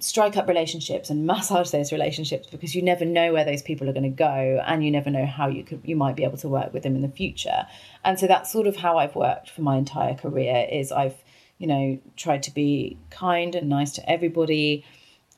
strike 0.01 0.35
up 0.37 0.47
relationships 0.47 1.09
and 1.09 1.25
massage 1.27 1.71
those 1.71 1.91
relationships 1.91 2.47
because 2.49 2.75
you 2.75 2.81
never 2.81 3.05
know 3.05 3.33
where 3.33 3.45
those 3.45 3.61
people 3.61 3.89
are 3.89 3.93
going 3.93 4.03
to 4.03 4.09
go 4.09 4.61
and 4.65 4.83
you 4.83 4.91
never 4.91 5.09
know 5.09 5.25
how 5.25 5.47
you 5.47 5.63
could 5.63 5.81
you 5.83 5.95
might 5.95 6.15
be 6.15 6.23
able 6.23 6.37
to 6.37 6.49
work 6.49 6.73
with 6.73 6.83
them 6.83 6.95
in 6.95 7.01
the 7.01 7.09
future. 7.09 7.67
And 8.03 8.19
so 8.19 8.27
that's 8.27 8.51
sort 8.51 8.67
of 8.67 8.77
how 8.77 8.97
i've 8.97 9.15
worked 9.15 9.49
for 9.49 9.61
my 9.61 9.77
entire 9.77 10.15
career 10.15 10.67
is 10.71 10.91
i've 10.91 11.15
you 11.57 11.67
know 11.67 11.99
tried 12.15 12.43
to 12.43 12.51
be 12.51 12.97
kind 13.09 13.55
and 13.55 13.69
nice 13.69 13.91
to 13.93 14.09
everybody. 14.09 14.85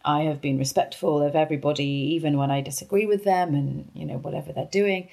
I 0.06 0.23
have 0.23 0.41
been 0.41 0.58
respectful 0.58 1.21
of 1.21 1.34
everybody 1.34 1.86
even 2.15 2.38
when 2.38 2.52
i 2.52 2.60
disagree 2.60 3.06
with 3.06 3.23
them 3.23 3.56
and 3.56 3.89
you 3.93 4.06
know 4.06 4.17
whatever 4.17 4.52
they're 4.52 4.65
doing 4.65 5.08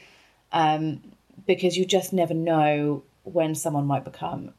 um, 0.52 1.00
because 1.46 1.76
you 1.76 1.84
just 1.84 2.12
never 2.12 2.34
know 2.34 3.04
when 3.22 3.54
someone 3.54 3.86
might 3.86 4.04
become 4.04 4.52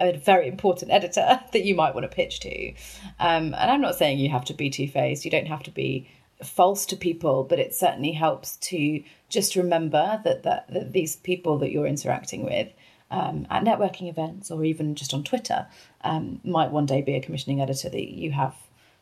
a 0.00 0.16
very 0.16 0.48
important 0.48 0.90
editor 0.90 1.40
that 1.52 1.64
you 1.64 1.74
might 1.74 1.94
want 1.94 2.08
to 2.08 2.14
pitch 2.14 2.40
to. 2.40 2.72
Um, 3.18 3.54
and 3.54 3.70
I'm 3.70 3.80
not 3.80 3.96
saying 3.96 4.18
you 4.18 4.30
have 4.30 4.44
to 4.46 4.54
be 4.54 4.70
two 4.70 4.88
faced, 4.88 5.24
you 5.24 5.30
don't 5.30 5.46
have 5.46 5.62
to 5.64 5.70
be 5.70 6.08
false 6.42 6.84
to 6.86 6.96
people, 6.96 7.44
but 7.44 7.58
it 7.58 7.74
certainly 7.74 8.12
helps 8.12 8.56
to 8.56 9.02
just 9.28 9.56
remember 9.56 10.20
that, 10.24 10.42
that, 10.42 10.66
that 10.68 10.92
these 10.92 11.16
people 11.16 11.58
that 11.58 11.70
you're 11.70 11.86
interacting 11.86 12.44
with 12.44 12.68
um, 13.10 13.46
at 13.50 13.64
networking 13.64 14.08
events 14.08 14.50
or 14.50 14.64
even 14.64 14.94
just 14.94 15.14
on 15.14 15.22
Twitter 15.22 15.66
um, 16.02 16.40
might 16.44 16.70
one 16.70 16.86
day 16.86 17.02
be 17.02 17.14
a 17.14 17.20
commissioning 17.20 17.60
editor 17.60 17.88
that 17.88 18.12
you 18.12 18.32
have 18.32 18.54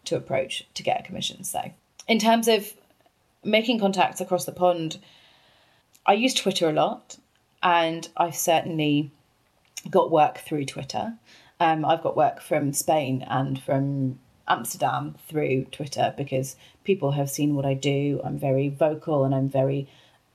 to 0.04 0.16
approach 0.16 0.66
to 0.74 0.82
get 0.82 1.00
a 1.00 1.02
commission. 1.02 1.44
So, 1.44 1.72
in 2.08 2.18
terms 2.18 2.48
of 2.48 2.72
making 3.44 3.80
contacts 3.80 4.20
across 4.20 4.44
the 4.44 4.52
pond, 4.52 4.98
I 6.04 6.14
use 6.14 6.34
Twitter 6.34 6.68
a 6.68 6.72
lot 6.72 7.16
and 7.62 8.08
I've 8.16 8.34
certainly 8.34 9.12
got 9.90 10.10
work 10.10 10.38
through 10.38 10.66
Twitter. 10.66 11.14
Um, 11.60 11.84
I've 11.84 12.02
got 12.02 12.16
work 12.16 12.40
from 12.40 12.72
Spain 12.72 13.24
and 13.28 13.60
from 13.60 14.18
Amsterdam 14.48 15.16
through 15.28 15.66
Twitter 15.66 16.14
because 16.16 16.56
people 16.84 17.12
have 17.12 17.30
seen 17.30 17.54
what 17.54 17.64
I 17.64 17.74
do. 17.74 18.20
I'm 18.24 18.38
very 18.38 18.68
vocal 18.68 19.24
and 19.24 19.34
I'm 19.34 19.48
very 19.48 19.88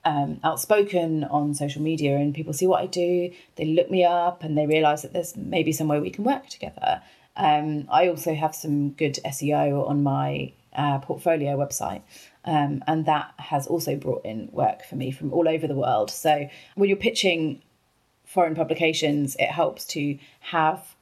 um, 0.05 0.39
outspoken 0.43 1.25
on 1.25 1.53
social 1.53 1.81
media, 1.81 2.15
and 2.15 2.33
people 2.33 2.53
see 2.53 2.65
what 2.65 2.81
I 2.81 2.85
do. 2.85 3.31
They 3.57 3.65
look 3.65 3.91
me 3.91 4.05
up 4.05 4.43
and 4.43 4.57
they 4.57 4.65
realize 4.65 5.01
that 5.01 5.11
there's 5.11 5.35
maybe 5.35 5.73
some 5.73 5.89
way 5.89 5.99
we 5.99 6.11
can 6.11 6.23
work 6.23 6.47
together. 6.47 7.01
Um, 7.35 7.87
I 7.89 8.07
also 8.07 8.33
have 8.33 8.55
some 8.55 8.91
good 8.91 9.19
SEO 9.25 9.87
on 9.87 10.03
my 10.03 10.53
uh, 10.73 10.99
portfolio 10.99 11.57
website. 11.57 12.01
Um, 12.45 12.83
and 12.87 13.05
that 13.05 13.33
has 13.37 13.67
also 13.67 13.95
brought 13.97 14.23
in 14.25 14.49
work 14.51 14.85
for 14.85 14.95
me 14.95 15.11
from 15.11 15.33
all 15.33 15.49
over 15.49 15.67
the 15.67 15.75
world. 15.75 16.09
So 16.09 16.47
when 16.75 16.87
you're 16.87 16.97
pitching 16.97 17.61
foreign 18.27 18.53
publications, 18.53 19.35
it 19.39 19.49
helps 19.49 19.85
to 19.85 20.19
have 20.41 20.95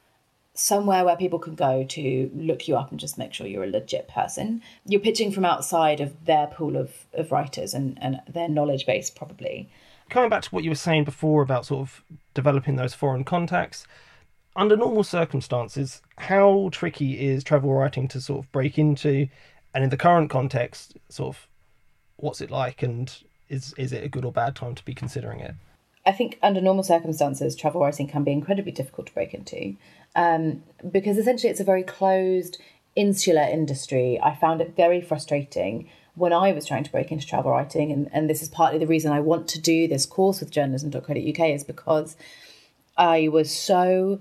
somewhere 0.54 1.04
where 1.04 1.16
people 1.16 1.38
can 1.38 1.54
go 1.54 1.84
to 1.84 2.30
look 2.34 2.66
you 2.66 2.76
up 2.76 2.90
and 2.90 2.98
just 2.98 3.18
make 3.18 3.34
sure 3.34 3.46
you're 3.46 3.64
a 3.64 3.70
legit 3.70 4.08
person. 4.08 4.62
You're 4.86 5.00
pitching 5.00 5.30
from 5.30 5.44
outside 5.44 6.00
of 6.00 6.24
their 6.24 6.46
pool 6.46 6.76
of, 6.76 7.04
of 7.12 7.30
writers 7.30 7.74
and, 7.74 7.98
and 8.00 8.22
their 8.26 8.48
knowledge 8.48 8.86
base, 8.86 9.10
probably. 9.10 9.68
Coming 10.08 10.30
back 10.30 10.42
to 10.42 10.50
what 10.50 10.64
you 10.64 10.70
were 10.70 10.76
saying 10.76 11.04
before 11.04 11.42
about 11.42 11.66
sort 11.66 11.80
of 11.80 12.02
developing 12.32 12.76
those 12.76 12.94
foreign 12.94 13.24
contacts, 13.24 13.86
under 14.54 14.76
normal 14.76 15.04
circumstances, 15.04 16.00
how 16.16 16.70
tricky 16.72 17.26
is 17.26 17.44
travel 17.44 17.74
writing 17.74 18.08
to 18.08 18.20
sort 18.20 18.44
of 18.44 18.52
break 18.52 18.78
into? 18.78 19.28
And 19.74 19.84
in 19.84 19.90
the 19.90 19.98
current 19.98 20.30
context, 20.30 20.96
sort 21.10 21.36
of 21.36 21.48
what's 22.16 22.40
it 22.40 22.50
like 22.50 22.82
and 22.82 23.14
is 23.48 23.74
is 23.76 23.92
it 23.92 24.02
a 24.02 24.08
good 24.08 24.24
or 24.24 24.32
bad 24.32 24.56
time 24.56 24.74
to 24.74 24.84
be 24.84 24.94
considering 24.94 25.40
it? 25.40 25.54
I 26.06 26.12
think 26.12 26.38
under 26.42 26.60
normal 26.60 26.84
circumstances, 26.84 27.56
travel 27.56 27.80
writing 27.80 28.06
can 28.06 28.22
be 28.22 28.30
incredibly 28.30 28.72
difficult 28.72 29.08
to 29.08 29.14
break 29.14 29.34
into 29.34 29.76
um, 30.14 30.62
because 30.90 31.18
essentially 31.18 31.50
it's 31.50 31.60
a 31.60 31.64
very 31.64 31.82
closed, 31.82 32.58
insular 32.94 33.42
industry. 33.42 34.18
I 34.22 34.34
found 34.36 34.60
it 34.60 34.76
very 34.76 35.00
frustrating 35.00 35.90
when 36.14 36.32
I 36.32 36.52
was 36.52 36.64
trying 36.64 36.84
to 36.84 36.92
break 36.92 37.12
into 37.12 37.26
travel 37.26 37.50
writing, 37.50 37.92
and, 37.92 38.08
and 38.12 38.30
this 38.30 38.40
is 38.40 38.48
partly 38.48 38.78
the 38.78 38.86
reason 38.86 39.12
I 39.12 39.20
want 39.20 39.48
to 39.48 39.60
do 39.60 39.86
this 39.86 40.06
course 40.06 40.40
with 40.40 40.50
journalism.co.uk 40.50 41.40
is 41.40 41.64
because 41.64 42.16
I 42.96 43.28
was 43.28 43.50
so 43.54 44.20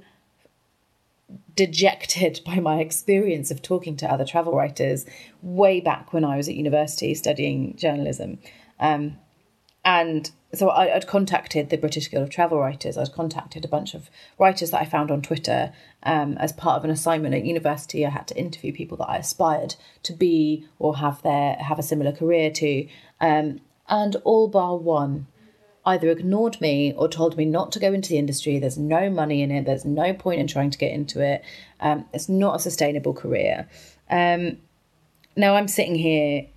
dejected 1.55 2.41
by 2.45 2.55
my 2.55 2.79
experience 2.79 3.51
of 3.51 3.61
talking 3.61 3.95
to 3.97 4.11
other 4.11 4.25
travel 4.25 4.53
writers 4.53 5.05
way 5.41 5.79
back 5.79 6.11
when 6.11 6.25
I 6.25 6.35
was 6.35 6.49
at 6.49 6.55
university 6.55 7.13
studying 7.13 7.75
journalism. 7.77 8.39
Um, 8.79 9.17
and 9.85 10.29
so 10.55 10.69
I, 10.69 10.93
would 10.93 11.07
contacted 11.07 11.69
the 11.69 11.77
British 11.77 12.09
Guild 12.09 12.23
of 12.23 12.29
Travel 12.29 12.59
Writers. 12.59 12.97
I'd 12.97 13.13
contacted 13.13 13.65
a 13.65 13.67
bunch 13.67 13.93
of 13.93 14.09
writers 14.39 14.71
that 14.71 14.81
I 14.81 14.85
found 14.85 15.11
on 15.11 15.21
Twitter 15.21 15.73
um, 16.03 16.37
as 16.37 16.53
part 16.53 16.77
of 16.77 16.85
an 16.85 16.89
assignment 16.89 17.35
at 17.35 17.45
university. 17.45 18.05
I 18.05 18.09
had 18.09 18.27
to 18.27 18.37
interview 18.37 18.73
people 18.73 18.97
that 18.97 19.09
I 19.09 19.17
aspired 19.17 19.75
to 20.03 20.13
be 20.13 20.67
or 20.79 20.97
have 20.97 21.21
their 21.21 21.55
have 21.55 21.79
a 21.79 21.83
similar 21.83 22.11
career 22.11 22.49
to, 22.51 22.87
um, 23.21 23.61
and 23.87 24.15
all 24.23 24.47
bar 24.47 24.77
one 24.77 25.27
either 25.85 26.09
ignored 26.09 26.59
me 26.59 26.93
or 26.93 27.07
told 27.07 27.37
me 27.37 27.45
not 27.45 27.71
to 27.71 27.79
go 27.79 27.93
into 27.93 28.09
the 28.09 28.17
industry. 28.17 28.57
There's 28.57 28.77
no 28.77 29.09
money 29.09 29.41
in 29.41 29.51
it. 29.51 29.65
There's 29.65 29.85
no 29.85 30.13
point 30.13 30.39
in 30.39 30.47
trying 30.47 30.71
to 30.71 30.77
get 30.77 30.91
into 30.91 31.21
it. 31.21 31.43
Um, 31.79 32.05
it's 32.13 32.27
not 32.27 32.55
a 32.55 32.59
sustainable 32.59 33.13
career. 33.13 33.69
Um, 34.09 34.57
now 35.35 35.55
I'm 35.55 35.67
sitting 35.67 35.95
here 35.95 36.47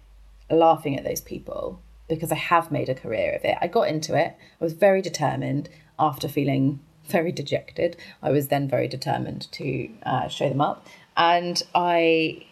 laughing 0.51 0.97
at 0.97 1.05
those 1.05 1.21
people 1.21 1.83
because 2.09 2.33
I 2.33 2.37
have 2.37 2.71
made 2.71 2.89
a 2.89 2.95
career 2.95 3.35
of 3.35 3.45
it. 3.45 3.57
I 3.61 3.67
got 3.67 3.89
into 3.89 4.15
it. 4.17 4.37
I 4.61 4.65
was 4.65 4.73
very 4.73 5.03
determined 5.03 5.69
after 5.99 6.29
feeling 6.29 6.81
very 7.07 7.33
dejected. 7.33 7.97
I 8.23 8.31
was 8.31 8.49
then 8.49 8.69
very 8.69 8.89
determined 8.89 9.51
to 9.53 9.89
uh, 10.05 10.29
show 10.29 10.49
them 10.49 10.61
up. 10.61 10.87
And 11.17 11.63
I 11.75 12.45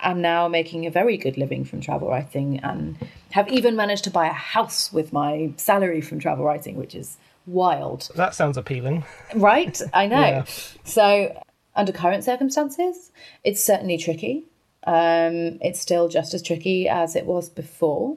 am 0.00 0.20
now 0.20 0.46
making 0.46 0.86
a 0.86 0.90
very 0.90 1.16
good 1.16 1.36
living 1.36 1.64
from 1.64 1.80
travel 1.80 2.08
writing 2.08 2.60
and 2.60 2.96
have 3.30 3.48
even 3.48 3.76
managed 3.76 4.04
to 4.04 4.10
buy 4.10 4.26
a 4.26 4.32
house 4.32 4.92
with 4.92 5.12
my 5.12 5.52
salary 5.56 6.00
from 6.00 6.20
travel 6.20 6.44
writing, 6.44 6.76
which 6.76 6.94
is 6.94 7.16
wild. 7.46 8.10
That 8.14 8.34
sounds 8.34 8.56
appealing. 8.56 9.04
Right? 9.34 9.80
I 9.92 10.06
know. 10.14 10.20
yeah. 10.20 10.44
So, 10.84 11.42
under 11.74 11.92
current 11.92 12.24
circumstances, 12.24 13.10
it's 13.44 13.62
certainly 13.62 13.98
tricky. 13.98 14.44
Um, 14.84 15.58
it's 15.60 15.80
still 15.80 16.08
just 16.08 16.34
as 16.34 16.42
tricky 16.42 16.88
as 16.88 17.16
it 17.16 17.26
was 17.26 17.48
before. 17.48 18.16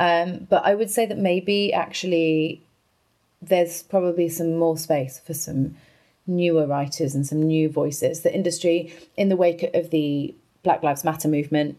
Um, 0.00 0.46
but 0.48 0.64
I 0.64 0.74
would 0.74 0.90
say 0.90 1.06
that 1.06 1.18
maybe 1.18 1.72
actually 1.72 2.62
there's 3.40 3.82
probably 3.82 4.28
some 4.28 4.56
more 4.56 4.76
space 4.76 5.18
for 5.18 5.34
some 5.34 5.76
newer 6.26 6.66
writers 6.66 7.14
and 7.14 7.26
some 7.26 7.42
new 7.42 7.68
voices. 7.68 8.22
The 8.22 8.34
industry, 8.34 8.92
in 9.16 9.28
the 9.28 9.36
wake 9.36 9.62
of 9.74 9.90
the 9.90 10.34
Black 10.62 10.82
Lives 10.82 11.04
Matter 11.04 11.28
movement 11.28 11.78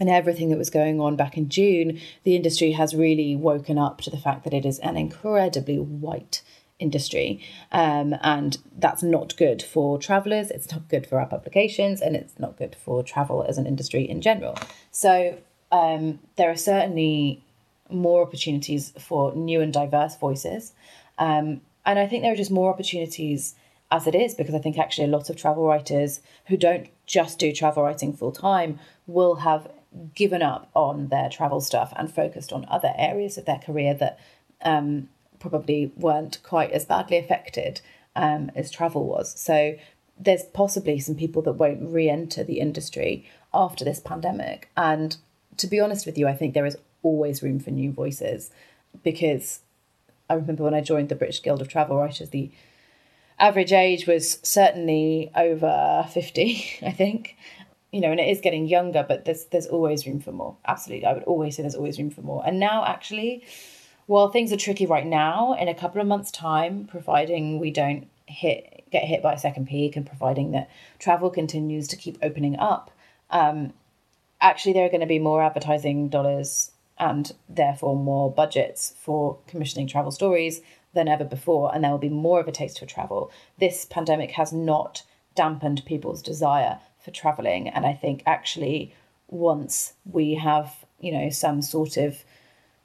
and 0.00 0.08
everything 0.08 0.48
that 0.50 0.58
was 0.58 0.70
going 0.70 1.00
on 1.00 1.14
back 1.14 1.36
in 1.36 1.48
June, 1.48 2.00
the 2.24 2.34
industry 2.34 2.72
has 2.72 2.94
really 2.94 3.36
woken 3.36 3.78
up 3.78 4.00
to 4.00 4.10
the 4.10 4.16
fact 4.16 4.42
that 4.44 4.54
it 4.54 4.66
is 4.66 4.80
an 4.80 4.96
incredibly 4.96 5.78
white 5.78 6.42
industry. 6.80 7.40
Um, 7.70 8.16
and 8.20 8.58
that's 8.76 9.04
not 9.04 9.36
good 9.36 9.62
for 9.62 9.98
travellers, 9.98 10.50
it's 10.50 10.70
not 10.72 10.88
good 10.88 11.06
for 11.06 11.20
our 11.20 11.26
publications, 11.26 12.00
and 12.00 12.16
it's 12.16 12.36
not 12.38 12.56
good 12.56 12.74
for 12.74 13.04
travel 13.04 13.44
as 13.48 13.58
an 13.58 13.66
industry 13.66 14.02
in 14.02 14.20
general. 14.20 14.58
So 14.90 15.38
um, 15.70 16.18
there 16.36 16.50
are 16.50 16.56
certainly 16.56 17.43
more 17.94 18.22
opportunities 18.22 18.92
for 18.98 19.34
new 19.34 19.60
and 19.60 19.72
diverse 19.72 20.16
voices. 20.16 20.72
Um, 21.18 21.60
and 21.86 21.98
I 21.98 22.06
think 22.06 22.22
there 22.22 22.32
are 22.32 22.36
just 22.36 22.50
more 22.50 22.72
opportunities 22.72 23.54
as 23.90 24.06
it 24.06 24.14
is 24.14 24.34
because 24.34 24.54
I 24.54 24.58
think 24.58 24.78
actually 24.78 25.04
a 25.04 25.16
lot 25.16 25.30
of 25.30 25.36
travel 25.36 25.66
writers 25.66 26.20
who 26.46 26.56
don't 26.56 26.88
just 27.06 27.38
do 27.38 27.52
travel 27.52 27.82
writing 27.82 28.12
full 28.12 28.32
time 28.32 28.78
will 29.06 29.36
have 29.36 29.70
given 30.14 30.42
up 30.42 30.70
on 30.74 31.08
their 31.08 31.28
travel 31.28 31.60
stuff 31.60 31.92
and 31.96 32.12
focused 32.12 32.52
on 32.52 32.66
other 32.68 32.92
areas 32.96 33.38
of 33.38 33.44
their 33.44 33.58
career 33.58 33.94
that 33.94 34.18
um, 34.62 35.08
probably 35.38 35.92
weren't 35.96 36.42
quite 36.42 36.72
as 36.72 36.84
badly 36.84 37.18
affected 37.18 37.80
um, 38.16 38.50
as 38.56 38.70
travel 38.70 39.06
was. 39.06 39.38
So 39.38 39.76
there's 40.18 40.42
possibly 40.42 40.98
some 40.98 41.14
people 41.14 41.42
that 41.42 41.52
won't 41.52 41.82
re 41.82 42.08
enter 42.08 42.42
the 42.42 42.60
industry 42.60 43.28
after 43.52 43.84
this 43.84 44.00
pandemic. 44.00 44.70
And 44.76 45.16
to 45.58 45.66
be 45.66 45.80
honest 45.80 46.06
with 46.06 46.18
you, 46.18 46.26
I 46.26 46.34
think 46.34 46.54
there 46.54 46.66
is 46.66 46.76
always 47.04 47.42
room 47.42 47.60
for 47.60 47.70
new 47.70 47.92
voices 47.92 48.50
because 49.04 49.60
I 50.28 50.34
remember 50.34 50.64
when 50.64 50.74
I 50.74 50.80
joined 50.80 51.08
the 51.08 51.14
British 51.14 51.42
Guild 51.42 51.60
of 51.60 51.68
Travel 51.68 51.98
Writers, 51.98 52.30
the 52.30 52.50
average 53.38 53.72
age 53.72 54.06
was 54.06 54.38
certainly 54.42 55.30
over 55.36 56.06
50, 56.10 56.78
I 56.82 56.90
think. 56.90 57.36
You 57.92 58.00
know, 58.00 58.10
and 58.10 58.18
it 58.18 58.28
is 58.28 58.40
getting 58.40 58.66
younger, 58.66 59.04
but 59.06 59.24
there's 59.24 59.44
there's 59.46 59.68
always 59.68 60.04
room 60.04 60.18
for 60.18 60.32
more. 60.32 60.56
Absolutely. 60.66 61.06
I 61.06 61.12
would 61.12 61.22
always 61.24 61.54
say 61.54 61.62
there's 61.62 61.76
always 61.76 61.96
room 61.96 62.10
for 62.10 62.22
more. 62.22 62.42
And 62.44 62.58
now 62.58 62.84
actually, 62.84 63.44
while 64.06 64.30
things 64.30 64.52
are 64.52 64.56
tricky 64.56 64.84
right 64.84 65.06
now, 65.06 65.54
in 65.54 65.68
a 65.68 65.74
couple 65.74 66.00
of 66.00 66.08
months' 66.08 66.32
time, 66.32 66.86
providing 66.86 67.60
we 67.60 67.70
don't 67.70 68.08
hit 68.26 68.84
get 68.90 69.04
hit 69.04 69.22
by 69.22 69.34
a 69.34 69.38
second 69.38 69.68
peak 69.68 69.94
and 69.94 70.06
providing 70.06 70.50
that 70.52 70.70
travel 70.98 71.30
continues 71.30 71.86
to 71.88 71.96
keep 71.96 72.18
opening 72.20 72.56
up, 72.56 72.90
um, 73.30 73.72
actually 74.40 74.72
there 74.72 74.86
are 74.86 74.90
going 74.90 75.00
to 75.00 75.06
be 75.06 75.20
more 75.20 75.40
advertising 75.40 76.08
dollars 76.08 76.72
and 76.98 77.32
therefore 77.48 77.96
more 77.96 78.32
budgets 78.32 78.94
for 78.98 79.38
commissioning 79.46 79.86
travel 79.86 80.10
stories 80.10 80.60
than 80.94 81.08
ever 81.08 81.24
before, 81.24 81.74
and 81.74 81.82
there 81.82 81.90
will 81.90 81.98
be 81.98 82.08
more 82.08 82.40
of 82.40 82.48
a 82.48 82.52
taste 82.52 82.78
for 82.78 82.86
travel. 82.86 83.30
This 83.58 83.84
pandemic 83.84 84.32
has 84.32 84.52
not 84.52 85.02
dampened 85.34 85.84
people's 85.84 86.22
desire 86.22 86.78
for 87.04 87.10
traveling, 87.10 87.68
and 87.68 87.84
I 87.84 87.92
think 87.92 88.22
actually 88.26 88.94
once 89.28 89.94
we 90.04 90.34
have, 90.34 90.84
you 91.00 91.10
know, 91.10 91.30
some 91.30 91.62
sort 91.62 91.96
of 91.96 92.24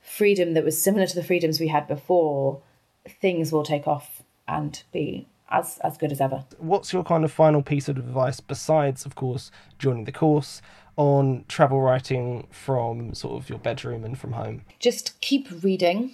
freedom 0.02 0.54
that 0.54 0.66
was 0.66 0.82
similar 0.82 1.06
to 1.06 1.16
the 1.16 1.24
freedoms 1.24 1.60
we 1.60 1.68
had 1.68 1.88
before, 1.88 2.62
things 3.08 3.52
will 3.52 3.64
take 3.64 3.88
off 3.88 4.24
and 4.48 4.84
be 4.92 5.28
as 5.52 5.80
as 5.84 5.98
good 5.98 6.12
as 6.12 6.22
ever. 6.22 6.46
What's 6.58 6.94
your 6.94 7.04
kind 7.04 7.24
of 7.24 7.32
final 7.32 7.62
piece 7.62 7.88
of 7.88 7.98
advice 7.98 8.40
besides, 8.40 9.06
of 9.06 9.16
course, 9.16 9.52
joining 9.78 10.06
the 10.06 10.12
course 10.12 10.62
on 11.00 11.46
travel 11.48 11.80
writing 11.80 12.46
from 12.52 13.14
sort 13.14 13.42
of 13.42 13.50
your 13.50 13.58
bedroom 13.58 14.04
and 14.04 14.20
from 14.20 14.34
home? 14.34 14.64
Just 14.80 15.20
keep 15.22 15.48
reading. 15.64 16.14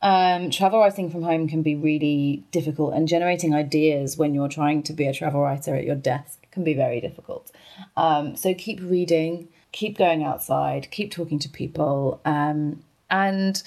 Um, 0.00 0.50
travel 0.50 0.80
writing 0.80 1.10
from 1.10 1.22
home 1.22 1.46
can 1.46 1.62
be 1.62 1.76
really 1.76 2.42
difficult, 2.52 2.94
and 2.94 3.06
generating 3.06 3.54
ideas 3.54 4.16
when 4.16 4.32
you're 4.32 4.48
trying 4.48 4.82
to 4.84 4.94
be 4.94 5.06
a 5.06 5.12
travel 5.12 5.42
writer 5.42 5.74
at 5.76 5.84
your 5.84 5.94
desk 5.94 6.38
can 6.50 6.64
be 6.64 6.72
very 6.72 7.02
difficult. 7.02 7.52
Um, 7.94 8.34
so 8.34 8.54
keep 8.54 8.80
reading, 8.80 9.48
keep 9.72 9.98
going 9.98 10.24
outside, 10.24 10.90
keep 10.90 11.12
talking 11.12 11.38
to 11.40 11.50
people, 11.50 12.22
um, 12.24 12.82
and 13.10 13.62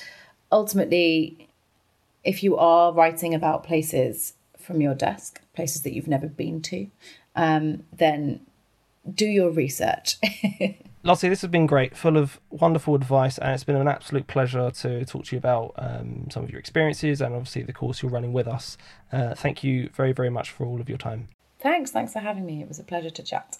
ultimately, 0.51 1.47
if 2.23 2.41
you 2.41 2.57
are 2.57 2.91
writing 2.91 3.35
about 3.35 3.63
places 3.63 4.33
from 4.57 4.81
your 4.81 4.95
desk, 4.95 5.39
places 5.55 5.83
that 5.83 5.93
you've 5.93 6.07
never 6.07 6.27
been 6.27 6.63
to, 6.63 6.88
um, 7.35 7.83
then 7.95 8.39
do 9.13 9.25
your 9.25 9.51
research. 9.51 10.17
Lottie, 11.03 11.29
this 11.29 11.41
has 11.41 11.51
been 11.51 11.67
great, 11.67 11.95
full 11.95 12.17
of 12.17 12.39
wonderful 12.49 12.95
advice, 12.95 13.37
and 13.37 13.53
it's 13.53 13.63
been 13.63 13.75
an 13.75 13.87
absolute 13.87 14.25
pleasure 14.25 14.71
to 14.71 15.05
talk 15.05 15.25
to 15.25 15.35
you 15.35 15.37
about 15.37 15.73
um, 15.77 16.27
some 16.31 16.43
of 16.43 16.49
your 16.49 16.59
experiences 16.59 17.21
and 17.21 17.35
obviously 17.35 17.61
the 17.61 17.73
course 17.73 18.01
you're 18.01 18.11
running 18.11 18.33
with 18.33 18.47
us. 18.47 18.75
Uh, 19.11 19.35
thank 19.35 19.63
you 19.63 19.89
very, 19.93 20.13
very 20.13 20.31
much 20.31 20.49
for 20.49 20.65
all 20.65 20.81
of 20.81 20.89
your 20.89 20.97
time. 20.97 21.27
Thanks. 21.59 21.91
Thanks 21.91 22.13
for 22.13 22.19
having 22.19 22.45
me. 22.45 22.61
It 22.61 22.67
was 22.67 22.79
a 22.79 22.83
pleasure 22.83 23.11
to 23.11 23.23
chat. 23.23 23.59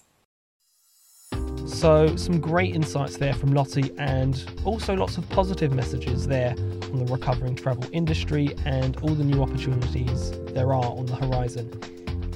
So, 1.66 2.16
some 2.16 2.40
great 2.40 2.74
insights 2.74 3.16
there 3.16 3.34
from 3.34 3.52
Lottie, 3.52 3.92
and 3.98 4.44
also 4.64 4.94
lots 4.94 5.16
of 5.16 5.28
positive 5.28 5.72
messages 5.72 6.26
there 6.26 6.50
on 6.50 7.04
the 7.04 7.12
recovering 7.12 7.54
travel 7.54 7.84
industry 7.92 8.56
and 8.64 8.96
all 8.98 9.14
the 9.14 9.24
new 9.24 9.42
opportunities 9.42 10.32
there 10.52 10.72
are 10.72 10.84
on 10.84 11.06
the 11.06 11.16
horizon. 11.16 11.70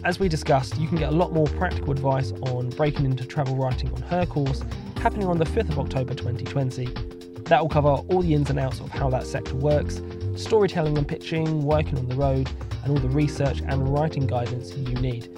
As 0.03 0.19
we 0.19 0.31
discussed, 0.31 0.79
you 0.79 0.89
can 0.89 0.97
get 0.97 1.11
a 1.11 1.15
lot 1.15 1.33
more 1.33 1.47
practical 1.47 1.93
advice 1.93 2.33
on 2.43 2.71
breaking 2.71 3.05
into 3.05 3.27
travel 3.27 3.55
writing 3.55 3.93
on 3.93 4.01
her 4.03 4.25
course, 4.25 4.63
happening 4.97 5.29
on 5.29 5.37
the 5.37 5.45
5th 5.45 5.69
of 5.69 5.79
October 5.79 6.15
2020. 6.15 6.87
That 7.45 7.61
will 7.61 7.69
cover 7.69 7.89
all 7.89 8.23
the 8.23 8.33
ins 8.33 8.49
and 8.49 8.59
outs 8.59 8.81
of 8.81 8.89
how 8.89 9.11
that 9.11 9.27
sector 9.27 9.55
works, 9.57 10.01
storytelling 10.37 10.97
and 10.97 11.07
pitching, 11.07 11.65
working 11.65 11.99
on 11.99 12.07
the 12.07 12.15
road, 12.15 12.49
and 12.83 12.93
all 12.93 12.99
the 12.99 13.11
research 13.11 13.61
and 13.61 13.89
writing 13.91 14.27
guidance 14.27 14.75
you 14.75 14.95
need. 14.95 15.29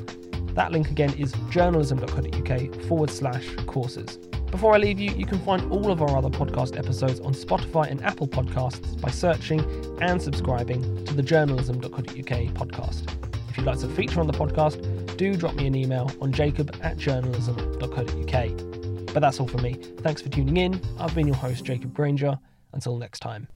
That 0.54 0.70
link 0.70 0.90
again 0.90 1.12
is 1.14 1.32
journalism.co.uk 1.50 2.82
forward 2.82 3.10
slash 3.10 3.48
courses. 3.66 4.18
Before 4.52 4.74
I 4.74 4.78
leave 4.78 5.00
you, 5.00 5.10
you 5.12 5.26
can 5.26 5.40
find 5.40 5.72
all 5.72 5.90
of 5.90 6.02
our 6.02 6.16
other 6.16 6.30
podcast 6.30 6.78
episodes 6.78 7.18
on 7.18 7.32
Spotify 7.32 7.90
and 7.90 8.00
Apple 8.04 8.28
Podcasts 8.28 9.00
by 9.00 9.10
searching 9.10 9.64
and 10.00 10.22
subscribing 10.22 11.04
to 11.06 11.14
the 11.14 11.22
journalism.co.uk 11.22 12.04
podcast. 12.04 13.31
If 13.52 13.58
you'd 13.58 13.66
like 13.66 13.80
to 13.80 13.88
feature 13.88 14.18
on 14.18 14.26
the 14.26 14.32
podcast, 14.32 15.18
do 15.18 15.36
drop 15.36 15.54
me 15.56 15.66
an 15.66 15.74
email 15.74 16.10
on 16.22 16.32
jacob 16.32 16.74
at 16.80 16.96
journalism.co.uk. 16.96 19.12
But 19.12 19.20
that's 19.20 19.40
all 19.40 19.46
for 19.46 19.58
me. 19.58 19.74
Thanks 19.98 20.22
for 20.22 20.30
tuning 20.30 20.56
in. 20.56 20.80
I've 20.98 21.14
been 21.14 21.26
your 21.26 21.36
host, 21.36 21.62
Jacob 21.62 21.92
Granger. 21.92 22.38
Until 22.72 22.96
next 22.96 23.20
time. 23.20 23.48